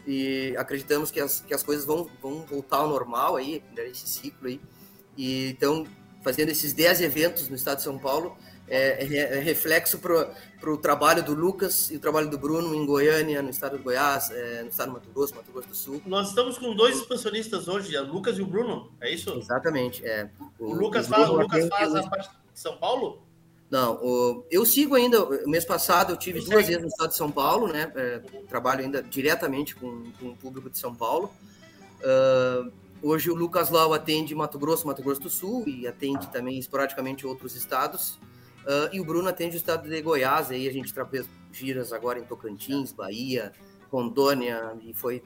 [0.07, 4.47] e acreditamos que as, que as coisas vão, vão voltar ao normal aí, nesse ciclo
[4.47, 4.61] aí.
[5.17, 5.85] E, então,
[6.23, 10.77] fazendo esses 10 eventos no estado de São Paulo, é, é, é reflexo para o
[10.77, 14.63] trabalho do Lucas e o trabalho do Bruno em Goiânia, no estado de Goiás, é,
[14.63, 16.01] no estado do Mato Grosso, Mato Grosso do Sul.
[16.05, 19.31] Nós estamos com dois expansionistas hoje, o Lucas e o Bruno, é isso?
[19.37, 20.05] Exatamente.
[20.05, 20.29] É.
[20.59, 23.21] O, o Lucas, faz, o Lucas faz a parte de São Paulo?
[23.69, 25.23] Não, o, eu sigo ainda.
[25.23, 27.91] O mês passado eu tive duas vezes no estado de São Paulo, né?
[27.95, 31.31] É, trabalho ainda diretamente com, com o público de São Paulo.
[31.99, 32.71] Uh,
[33.07, 37.27] Hoje o Lucas Lau atende Mato Grosso, Mato Grosso do Sul e atende também esporadicamente
[37.27, 38.17] outros estados.
[38.65, 42.17] Uh, e o Bruno atende o estado de Goiás, aí a gente fez giras agora
[42.17, 43.53] em Tocantins, Bahia,
[43.91, 45.21] Rondônia, e foi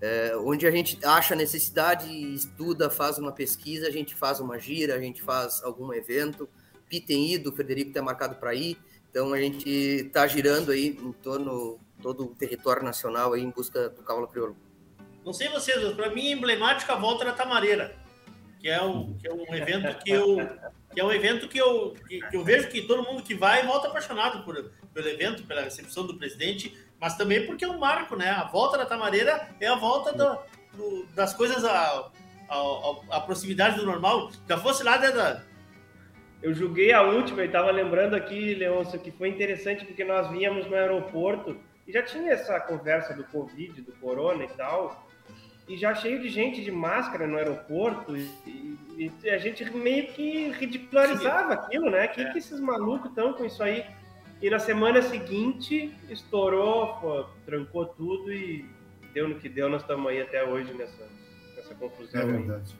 [0.00, 4.94] é, onde a gente acha necessidade, estuda, faz uma pesquisa, a gente faz uma gira,
[4.94, 6.48] a gente faz algum evento.
[6.88, 8.78] Pi tem ido, o Frederico está marcado para ir,
[9.10, 13.90] então a gente está girando aí em torno todo o território nacional aí em busca
[13.90, 14.56] do cavalo crioulo.
[15.24, 17.94] Não sei vocês, para mim é emblemática a volta da Tamareira,
[18.58, 20.38] que é, o, que é um evento que eu
[20.92, 23.64] que é um evento que eu, que, que eu vejo que todo mundo que vai
[23.64, 28.16] volta apaixonado por, pelo evento, pela recepção do presidente, mas também porque é um marco,
[28.16, 28.30] né?
[28.30, 30.38] A volta da Tamareira é a volta do,
[30.76, 32.10] do, das coisas à,
[33.10, 34.30] à, proximidade do normal.
[34.48, 35.42] Já fosse lá dentro da,
[36.42, 40.66] eu julguei a última e estava lembrando aqui, Leôncio, que foi interessante porque nós vínhamos
[40.66, 45.06] no aeroporto e já tinha essa conversa do Covid, do Corona e tal
[45.70, 48.28] e já cheio de gente de máscara no aeroporto, e,
[48.96, 52.08] e a gente meio que ridicularizava aquilo, né?
[52.08, 52.32] Que, é.
[52.32, 53.86] que esses malucos estão com isso aí?
[54.42, 58.68] E na semana seguinte estourou, pô, trancou tudo e
[59.14, 61.08] deu no que deu, nós estamos aí até hoje nessa,
[61.54, 62.20] nessa confusão.
[62.20, 62.74] É verdade.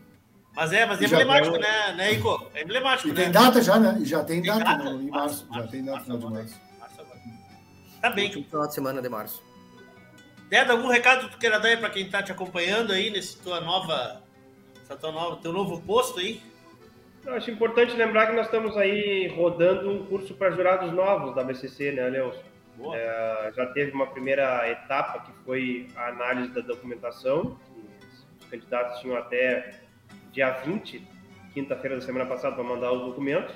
[0.57, 2.51] Mas é, mas é emblemático, né, né, Ico?
[2.53, 3.23] É emblemático, e né?
[3.23, 4.01] tem data já, né?
[4.03, 4.83] Já tem, tem data, data?
[4.83, 5.05] Né?
[5.05, 5.47] em março.
[5.47, 6.61] março já tem data final de março.
[6.81, 7.21] março agora.
[8.03, 8.33] Tá bem.
[8.33, 9.50] Final de semana de março.
[10.51, 13.41] Deda, algum recado que tu queira dar aí para quem está te acompanhando aí nesse
[13.41, 14.21] tua nova,
[14.83, 16.43] essa tua nova, teu novo posto aí?
[17.25, 21.45] Eu acho importante lembrar que nós estamos aí rodando um curso para jurados novos da
[21.45, 22.43] BCC, né, Leôncio?
[22.93, 27.57] É, já teve uma primeira etapa que foi a análise da documentação.
[28.41, 29.83] Os candidatos tinham até
[30.33, 31.07] dia 20,
[31.55, 33.55] quinta-feira da semana passada, para mandar os documentos.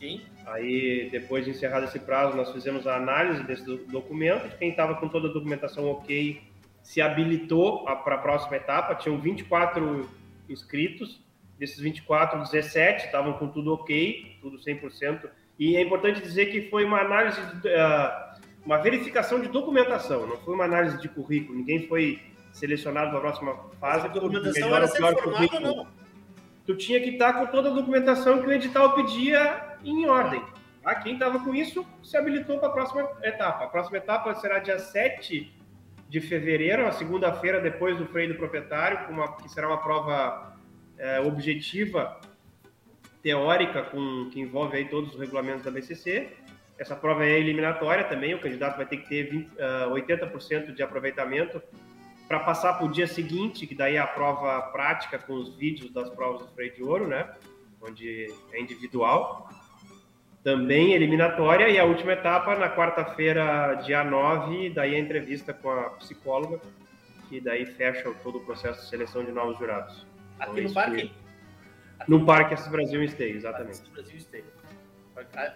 [0.00, 0.22] Sim.
[0.46, 4.56] Aí, depois de encerrado esse prazo, nós fizemos a análise desse documento.
[4.56, 6.42] Quem estava com toda a documentação ok
[6.82, 8.94] se habilitou para a próxima etapa.
[8.94, 10.08] Tinham 24
[10.48, 11.20] inscritos.
[11.58, 15.28] Desses 24, 17 estavam com tudo ok, tudo 100%.
[15.58, 20.54] E é importante dizer que foi uma análise, uh, uma verificação de documentação, não foi
[20.54, 21.58] uma análise de currículo.
[21.58, 22.18] Ninguém foi
[22.50, 24.06] selecionado para a próxima fase.
[24.06, 25.86] A documentação era ser formada, não?
[26.66, 30.42] tu tinha que estar com toda a documentação que o edital pedia em ordem.
[30.82, 30.94] Tá?
[30.96, 33.64] Quem estava com isso se habilitou para a próxima etapa.
[33.64, 35.52] A próxima etapa será dia 7
[36.08, 40.56] de fevereiro, a segunda-feira depois do freio do proprietário, uma, que será uma prova
[40.98, 42.20] é, objetiva,
[43.22, 46.32] teórica, com, que envolve aí todos os regulamentos da BCC.
[46.78, 50.82] Essa prova é eliminatória também, o candidato vai ter que ter 20, uh, 80% de
[50.82, 51.62] aproveitamento
[52.26, 55.92] para passar para o dia seguinte, que daí é a prova prática com os vídeos
[55.92, 57.28] das provas do freio de ouro, né?
[57.82, 59.50] Onde é individual.
[60.42, 65.90] Também eliminatória e a última etapa na quarta-feira, dia 9, daí a entrevista com a
[65.90, 66.60] psicóloga,
[67.28, 70.06] que daí fecha todo o processo de seleção de novos jurados.
[70.38, 71.08] Aqui então, no parque?
[71.08, 71.30] Que...
[72.08, 73.82] No Parque Assis Brasil Stay, exatamente.
[73.90, 74.44] Brasil Stay.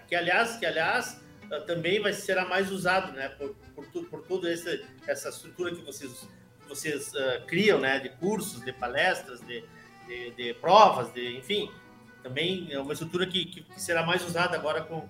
[0.07, 1.25] Que aliás, que aliás
[1.67, 3.29] também vai ser mais usado, né?
[3.31, 6.29] Por, por, tudo, por toda essa, essa estrutura que vocês,
[6.69, 7.99] vocês uh, criam, né?
[7.99, 9.65] De cursos, de palestras, de,
[10.07, 11.71] de, de, provas, de, enfim.
[12.25, 15.03] Também é uma estrutura que, que, que será mais usada agora com,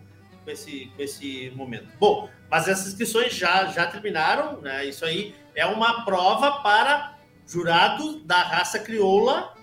[0.44, 1.86] com, esse, com esse momento.
[1.96, 4.84] Bom, mas essas inscrições já, já terminaram, né?
[4.84, 9.54] Isso aí é uma prova para jurados da raça crioula.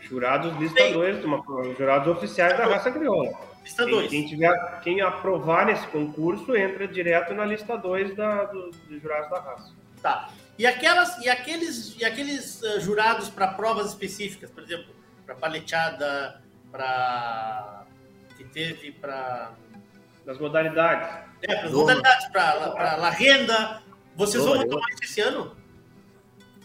[0.00, 1.44] Jurados listadores, uma,
[1.76, 3.38] jurados oficiais da raça crioula.
[3.62, 4.08] Lista 2.
[4.10, 9.38] Quem, tiver, quem aprovar nesse concurso entra direto na lista 2 do, dos jurados da
[9.38, 9.70] raça.
[10.00, 10.30] Tá.
[10.58, 14.98] E, aquelas, e aqueles, e aqueles uh, jurados para provas específicas, por exemplo,
[15.30, 16.40] para paleteada,
[16.72, 17.84] para.
[18.36, 19.52] que teve para.
[20.26, 21.08] Das modalidades.
[21.42, 23.82] É, para as modalidades, para a renda.
[24.16, 25.56] Vocês vão tomar esse ano?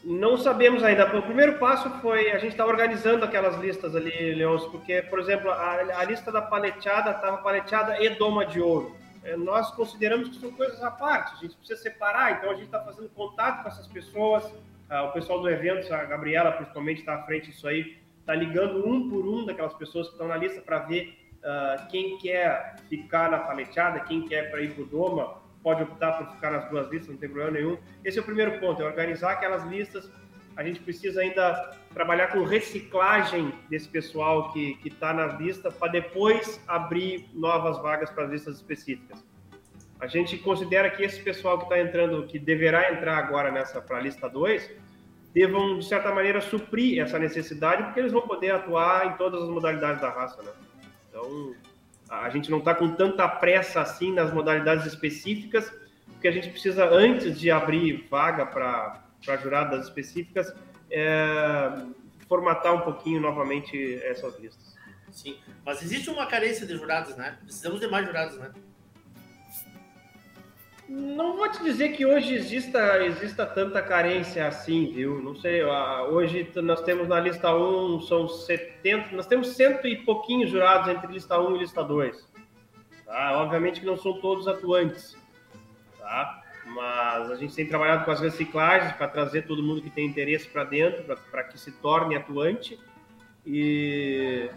[0.04, 1.06] Não sabemos ainda.
[1.18, 5.20] O primeiro passo foi a gente estar tá organizando aquelas listas ali, Leôncio, porque, por
[5.20, 8.96] exemplo, a, a lista da paleteada estava paleteada e doma de ouro.
[9.24, 12.66] É, nós consideramos que são coisas à parte, a gente precisa separar, então a gente
[12.66, 14.44] está fazendo contato com essas pessoas.
[14.88, 18.88] Ah, o pessoal do evento, a Gabriela principalmente está à frente disso aí, está ligando
[18.88, 23.30] um por um daquelas pessoas que estão na lista para ver uh, quem quer ficar
[23.30, 26.90] na paleteada, quem quer para ir para o Doma pode optar por ficar nas duas
[26.90, 27.78] listas, não tem problema nenhum.
[28.04, 30.12] Esse é o primeiro ponto, é organizar aquelas listas.
[30.56, 36.60] A gente precisa ainda trabalhar com reciclagem desse pessoal que está nas listas para depois
[36.68, 39.24] abrir novas vagas para as listas específicas.
[40.00, 43.98] A gente considera que esse pessoal que está entrando, que deverá entrar agora nessa para
[43.98, 44.72] a lista 2,
[45.36, 49.50] devam, de certa maneira, suprir essa necessidade, porque eles vão poder atuar em todas as
[49.50, 50.42] modalidades da raça.
[50.42, 50.52] Né?
[51.10, 51.54] Então,
[52.10, 55.70] a gente não está com tanta pressa assim nas modalidades específicas,
[56.08, 59.04] porque a gente precisa, antes de abrir vaga para
[59.44, 60.56] juradas específicas,
[60.90, 61.84] é,
[62.30, 64.74] formatar um pouquinho novamente essas listas.
[65.12, 67.38] Sim, mas existe uma carência de jurados, né?
[67.44, 68.54] Precisamos de mais jurados, né?
[70.88, 75.20] Não vou te dizer que hoje exista, exista tanta carência assim, viu?
[75.22, 80.52] Não sei, hoje nós temos na lista 1, são 70, nós temos cento e pouquinhos
[80.52, 82.32] jurados entre lista 1 e lista 2.
[83.04, 83.42] Tá?
[83.42, 85.18] Obviamente que não são todos atuantes,
[85.98, 86.44] tá?
[86.68, 90.48] Mas a gente tem trabalhado com as reciclagens para trazer todo mundo que tem interesse
[90.48, 92.80] para dentro, para que se torne atuante.
[93.46, 94.50] E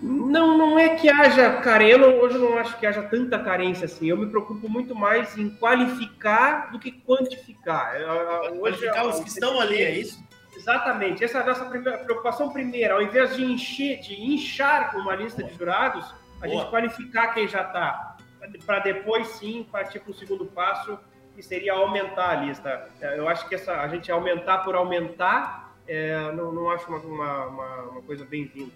[0.00, 4.06] não, não é que haja carência, hoje eu não acho que haja tanta carência assim.
[4.06, 7.96] Eu me preocupo muito mais em qualificar do que quantificar.
[7.96, 10.22] Hoje, qualificar os que estão ali, é isso?
[10.56, 11.24] Exatamente.
[11.24, 12.94] Essa é a nossa primeira, preocupação primeira.
[12.94, 16.04] Ao invés de encher, de inchar uma lista de jurados,
[16.40, 16.60] a Boa.
[16.60, 18.16] gente qualificar quem já está.
[18.64, 20.96] Para depois sim partir para o segundo passo,
[21.34, 22.88] que seria aumentar a lista.
[23.00, 27.76] Eu acho que essa, a gente aumentar por aumentar, é, não, não acho uma, uma,
[27.82, 28.72] uma coisa bem-vinda.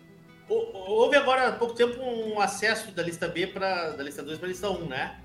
[0.52, 4.46] Houve agora há pouco tempo um acesso da lista B para da lista 2 para
[4.46, 5.20] a lista 1, né?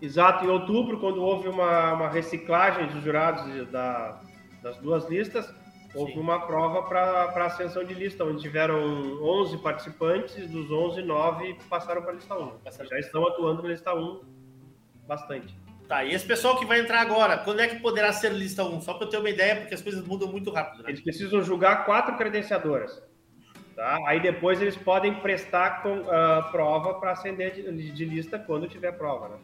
[0.00, 4.20] Exato, em outubro, quando houve uma, uma reciclagem dos jurados da,
[4.60, 5.48] das duas listas,
[5.94, 6.18] houve Sim.
[6.18, 8.82] uma prova para ascensão de lista, onde tiveram
[9.22, 12.58] 11 participantes, dos 11, 9 passaram para a lista 1.
[12.64, 12.90] Passaram.
[12.90, 14.20] Já estão atuando na lista 1
[15.06, 15.54] bastante.
[15.86, 18.80] Tá, e esse pessoal que vai entrar agora, quando é que poderá ser lista 1?
[18.80, 20.82] Só para eu ter uma ideia, porque as coisas mudam muito rápido.
[20.82, 20.90] Né?
[20.90, 23.02] Eles precisam julgar quatro credenciadoras.
[23.74, 23.98] Tá?
[24.06, 28.92] Aí depois eles podem prestar com, uh, prova para acender de, de, lista quando tiver
[28.92, 29.30] prova.
[29.30, 29.36] Né?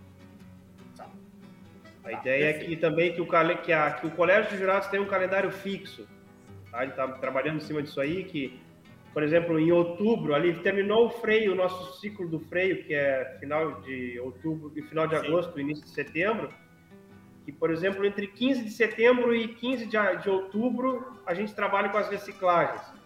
[0.97, 1.07] Tá.
[2.05, 2.65] A tá, ideia perfeito.
[2.65, 5.51] é que também que o, que, a, que o Colégio de Jurados tem um calendário
[5.51, 6.07] fixo.
[6.71, 6.83] Tá?
[6.83, 8.61] Ele está trabalhando em cima disso aí, que,
[9.15, 13.39] por exemplo, em outubro, ali terminou o freio, o nosso ciclo do freio, que é
[13.41, 15.27] final de outubro e final de Sim.
[15.27, 16.51] agosto, início de setembro.
[17.47, 21.89] Que, por exemplo, entre 15 de setembro e 15 de, de outubro, a gente trabalha
[21.89, 22.98] com as reciclagens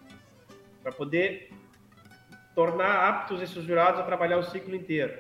[0.82, 1.50] para poder
[2.54, 5.18] tornar aptos esses jurados a trabalhar o ciclo inteiro.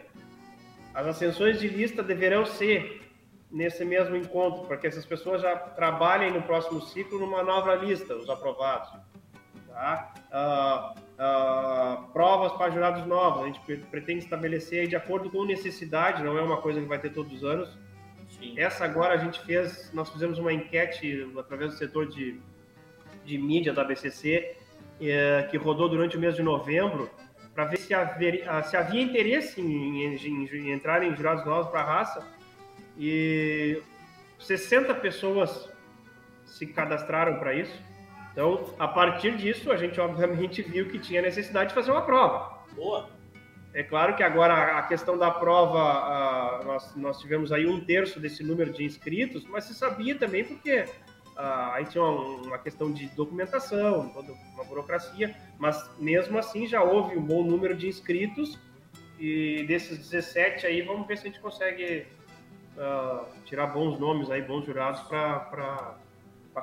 [0.94, 3.00] As ascensões de lista deverão ser
[3.50, 8.14] nesse mesmo encontro, para que essas pessoas já trabalhem no próximo ciclo numa nova lista,
[8.14, 8.90] os aprovados.
[9.68, 10.12] Tá?
[10.30, 13.60] Uh, uh, provas para jurados novos, a gente
[13.90, 17.44] pretende estabelecer de acordo com necessidade, não é uma coisa que vai ter todos os
[17.44, 17.78] anos.
[18.38, 18.54] Sim.
[18.58, 22.40] Essa agora a gente fez, nós fizemos uma enquete através do setor de,
[23.24, 24.56] de mídia da BCC
[25.10, 27.10] é, que rodou durante o mês de novembro,
[27.54, 31.70] para ver se, haver, se, havia interesse em, em, em, em entrar em jurados novos
[31.70, 32.26] para a raça.
[32.98, 33.82] E
[34.38, 35.68] 60 pessoas
[36.44, 37.80] se cadastraram para isso.
[38.32, 42.62] Então, a partir disso, a gente obviamente viu que tinha necessidade de fazer uma prova.
[42.74, 43.08] Boa!
[43.74, 48.44] É claro que agora a questão da prova, nós, nós tivemos aí um terço desse
[48.44, 50.84] número de inscritos, mas se sabia também porque
[51.42, 56.82] uh, aí tinha uma, uma, questão de documentação, toda uma burocracia, mas mesmo assim já
[56.82, 58.58] houve um bom número de inscritos
[59.18, 62.06] e desses 17 aí vamos ver se a gente consegue
[62.76, 65.96] uh, tirar bons nomes aí, bons jurados para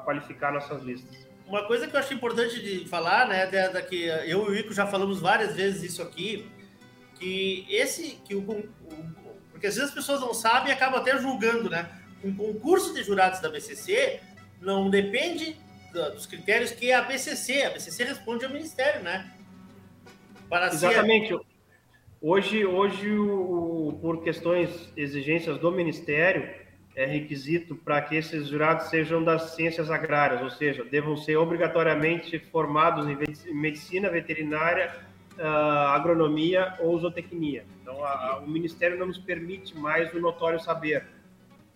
[0.05, 1.27] qualificar nossas listas.
[1.45, 4.55] Uma coisa que eu acho importante de falar, né, da, da que eu e o
[4.55, 6.49] Ico já falamos várias vezes isso aqui,
[7.15, 8.69] que esse, que o, o
[9.59, 11.89] porque às vezes as pessoas não sabem e acabam até julgando, né?
[12.23, 14.21] Um concurso de jurados da BCC
[14.61, 15.55] não depende
[16.13, 19.31] dos critérios que a BCC, a BCC responde ao Ministério, né?
[20.49, 21.37] Para Exatamente.
[22.21, 26.49] Hoje, hoje o, por questões, exigências do Ministério,
[26.95, 32.37] é requisito para que esses jurados sejam das ciências agrárias, ou seja, devam ser obrigatoriamente
[32.37, 33.17] formados em
[33.53, 34.93] medicina veterinária,
[35.37, 35.43] uh,
[35.93, 37.63] agronomia ou zootecnia.
[37.81, 41.05] Então, a, a, o Ministério não nos permite mais o notório saber.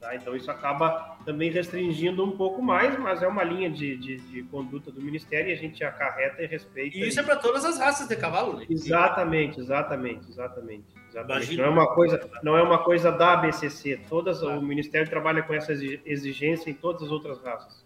[0.04, 0.14] Tá?
[0.14, 4.43] Então, isso acaba também restringindo um pouco mais, mas é uma linha de, de, de
[4.43, 6.97] conduta do Ministério e a gente acarreta e respeita.
[6.97, 8.66] E isso é para todas as raças de cavalo, né?
[8.70, 10.84] Exatamente, exatamente, exatamente.
[11.10, 11.56] exatamente.
[11.56, 14.01] Não, é uma coisa, não é uma coisa da ABCC.
[14.10, 14.60] Todas, claro.
[14.60, 17.86] O Ministério trabalha com essa exigência em todas as outras raças.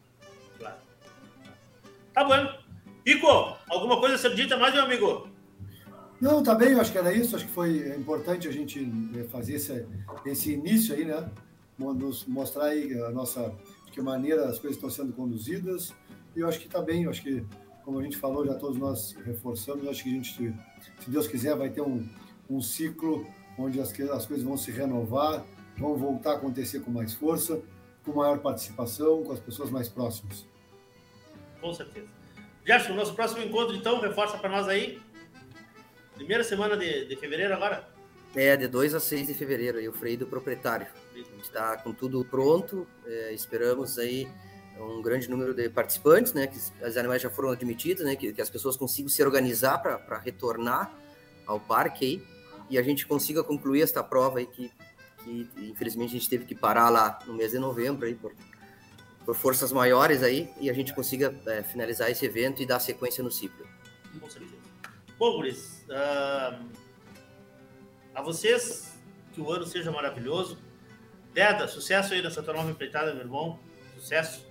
[0.57, 0.78] Claro.
[2.15, 2.51] Tá bom.
[3.05, 5.30] Ico, alguma coisa a ser dita mais, meu amigo?
[6.20, 7.36] Não, tá bem, eu acho que era isso.
[7.36, 9.86] Acho que foi importante a gente eh, fazer esse,
[10.26, 11.30] esse início aí, né?
[11.78, 13.53] Nos mostrar aí a nossa
[13.86, 15.93] de que maneira as coisas estão sendo conduzidas.
[16.36, 17.43] E eu acho que está bem, eu acho que,
[17.84, 20.55] como a gente falou, já todos nós reforçamos, acho que a gente,
[20.99, 22.07] se Deus quiser, vai ter um,
[22.49, 23.25] um ciclo
[23.57, 25.43] onde as, as coisas vão se renovar,
[25.78, 27.61] vão voltar a acontecer com mais força,
[28.03, 30.45] com maior participação, com as pessoas mais próximas.
[31.59, 32.07] Com certeza.
[32.65, 34.99] Gerson, nosso próximo encontro, então, reforça para nós aí.
[36.15, 37.88] Primeira semana de, de fevereiro agora?
[38.36, 40.88] É, de 2 a 6 de fevereiro, aí o freio do proprietário.
[41.24, 44.28] Gente está com tudo pronto, é, esperamos aí
[44.80, 48.41] um grande número de participantes, né, que os animais já foram admitidos, né, que, que
[48.41, 50.93] as pessoas consigam se organizar para retornar
[51.47, 52.24] ao parque aí,
[52.70, 54.72] e a gente consiga concluir esta prova aí que,
[55.24, 58.36] que infelizmente a gente teve que parar lá no mês de novembro aí por,
[59.26, 63.24] por forças maiores aí, e a gente consiga é, finalizar esse evento e dar sequência
[63.24, 63.65] no ciclo.
[65.18, 66.88] Bom, Guris, uh
[68.18, 68.97] a vocês,
[69.32, 70.57] que o ano seja maravilhoso.
[71.38, 73.59] Deda, sucesso aí nessa tua nova empreitada, meu irmão.
[73.93, 74.43] Sucesso.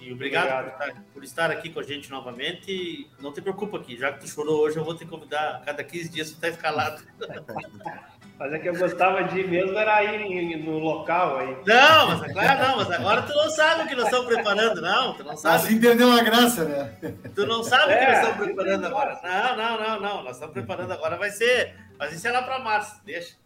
[0.00, 0.70] E obrigado, obrigado.
[0.70, 3.10] Por, estar, por, estar, aqui com a gente novamente.
[3.18, 5.60] não te preocupa aqui, já que tu chorou hoje, eu vou te convidar.
[5.66, 7.02] Cada 15 dias tu tá escalado.
[8.38, 11.56] Mas é que eu gostava de ir mesmo, era ir no local aí.
[11.66, 14.80] Não, mas é claro, não, mas agora tu não sabe o que nós estamos preparando,
[14.80, 15.14] não.
[15.14, 15.56] Tu não sabe.
[15.56, 17.14] Assim perdeu a graça, né?
[17.34, 18.20] Tu não sabe é, o que nós é.
[18.20, 19.20] estamos preparando agora.
[19.22, 20.24] Não, não, não, não.
[20.24, 21.16] Nós estamos preparando agora.
[21.16, 23.36] Vai ser mas isso é lá para março, deixa.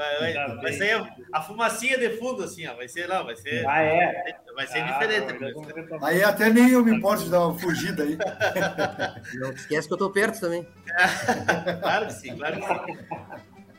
[0.00, 2.74] Vai, vai, vai ser a, fumacinha de fundo, assim, ó.
[2.74, 3.68] Vai ser, não, vai ser.
[3.68, 4.34] Ah, é?
[4.54, 5.38] Vai ser ah, diferente.
[5.90, 8.16] Não, aí até nem eu me importo de dar uma fugida aí.
[9.38, 10.66] Não esquece que eu tô perto também.
[11.82, 12.98] claro que sim, claro que sim.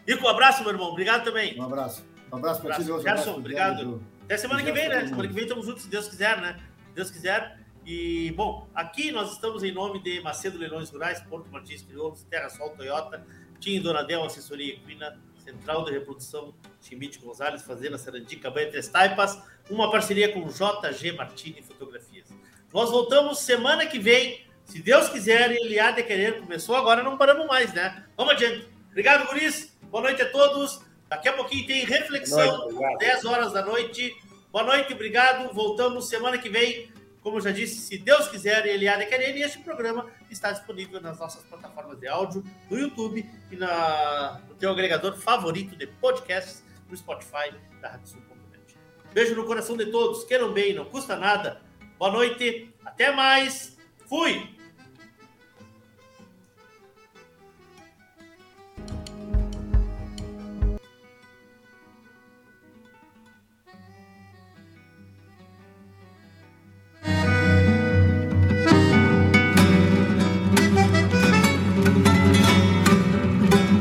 [0.05, 0.89] Ico, um abraço, meu irmão.
[0.89, 1.59] Obrigado também.
[1.59, 2.05] Um abraço.
[2.31, 2.83] Um abraço para ti.
[2.83, 4.03] Gerson, obrigado.
[4.25, 5.07] Até semana que vem, né?
[5.07, 6.55] Semana que vem estamos juntos, se Deus quiser, né?
[6.89, 7.57] Se Deus quiser.
[7.83, 12.47] E, bom, aqui nós estamos em nome de Macedo Leilões Rurais, Porto Martins Crioulos, Terra
[12.47, 13.25] Sol Toyota,
[13.59, 15.19] Tim Donadel, assessoria equina,
[15.51, 19.37] Central de Reprodução, Chimite Gonzalez, Fazenda Sarandi, Cabanha Três Taipas,
[19.69, 22.27] uma parceria com JG Martini Fotografias.
[22.73, 27.17] Nós voltamos semana que vem, se Deus quiser, ele há de querer, começou agora, não
[27.17, 28.05] paramos mais, né?
[28.15, 28.67] Vamos adiante.
[28.89, 30.81] Obrigado, Guris, boa noite a todos.
[31.09, 34.15] Daqui a pouquinho tem reflexão, noite, 10 horas da noite.
[34.51, 35.53] Boa noite, obrigado.
[35.53, 36.89] Voltamos semana que vem
[37.21, 40.51] como eu já disse, se Deus quiser, ele há de querer, e este programa está
[40.51, 46.63] disponível nas nossas plataformas de áudio, no YouTube e na, teu agregador favorito de podcasts,
[46.87, 47.51] no Spotify
[47.81, 48.77] da RadioSul.net.
[49.11, 51.59] Beijo no coração de todos, queiram bem, não custa nada.
[51.97, 53.75] Boa noite, até mais,
[54.07, 54.60] fui!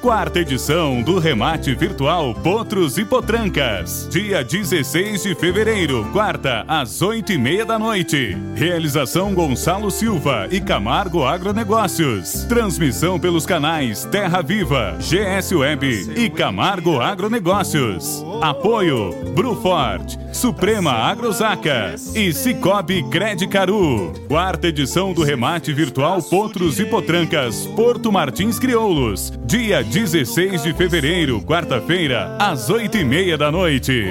[0.00, 7.32] quarta edição do remate virtual Potros e Potrancas, dia 16 de fevereiro, quarta, às oito
[7.32, 8.36] e meia da noite.
[8.54, 12.44] Realização Gonçalo Silva e Camargo Agronegócios.
[12.44, 18.24] Transmissão pelos canais Terra Viva, GS Web e Camargo Agronegócios.
[18.40, 24.12] Apoio Brufort, Suprema Agrosaca e Cicobi Credicaru.
[24.28, 31.40] Quarta edição do remate virtual Potros e Potrancas, Porto Martins Crioulos, dia 16 de fevereiro,
[31.40, 34.04] quarta-feira, às oito e meia da noite.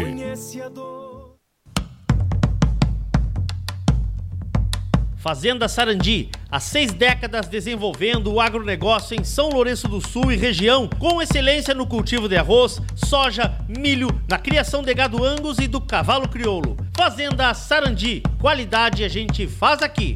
[5.18, 10.90] Fazenda Sarandi, há seis décadas desenvolvendo o agronegócio em São Lourenço do Sul e região,
[10.98, 15.80] com excelência no cultivo de arroz, soja, milho, na criação de gado angus e do
[15.80, 16.76] cavalo crioulo.
[16.96, 20.16] Fazenda Sarandi, qualidade a gente faz aqui.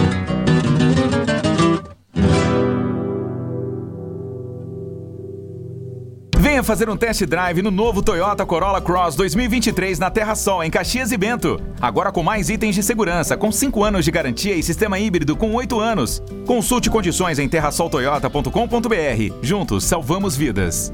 [6.61, 10.69] Venha fazer um test drive no novo Toyota Corolla Cross 2023 na Terra Sol, em
[10.69, 11.59] Caxias e Bento.
[11.81, 15.55] Agora com mais itens de segurança, com 5 anos de garantia e sistema híbrido com
[15.55, 16.21] 8 anos.
[16.45, 19.33] Consulte condições em terrasoltoyota.com.br.
[19.41, 20.93] Juntos salvamos vidas.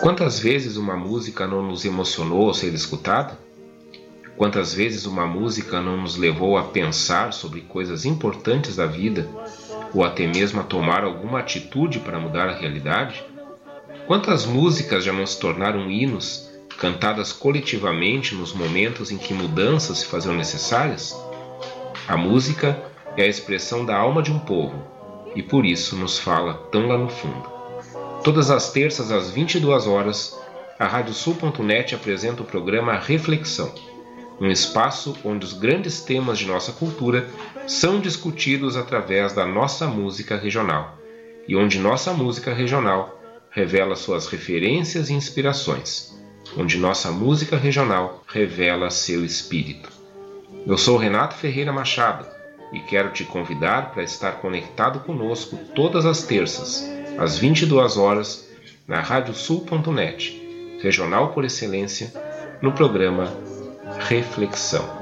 [0.00, 3.38] Quantas vezes uma música não nos emocionou ao ser escutada?
[4.34, 9.28] Quantas vezes uma música não nos levou a pensar sobre coisas importantes da vida
[9.92, 13.22] ou até mesmo a tomar alguma atitude para mudar a realidade?
[14.06, 16.48] Quantas músicas já não se tornaram hinos,
[16.78, 21.14] cantadas coletivamente nos momentos em que mudanças se faziam necessárias?
[22.08, 22.82] A música
[23.18, 24.82] é a expressão da alma de um povo
[25.36, 27.59] e por isso nos fala tão lá no fundo.
[28.22, 30.38] Todas as terças às 22 horas,
[30.78, 33.72] a radiosul.net apresenta o programa Reflexão,
[34.38, 37.26] um espaço onde os grandes temas de nossa cultura
[37.66, 40.98] são discutidos através da nossa música regional
[41.48, 43.18] e onde nossa música regional
[43.50, 46.14] revela suas referências e inspirações,
[46.58, 49.88] onde nossa música regional revela seu espírito.
[50.66, 52.26] Eu sou Renato Ferreira Machado
[52.70, 58.48] e quero te convidar para estar conectado conosco todas as terças às 22 horas,
[58.86, 62.12] na radiosul.net, regional por excelência,
[62.60, 63.32] no programa
[64.08, 64.99] Reflexão.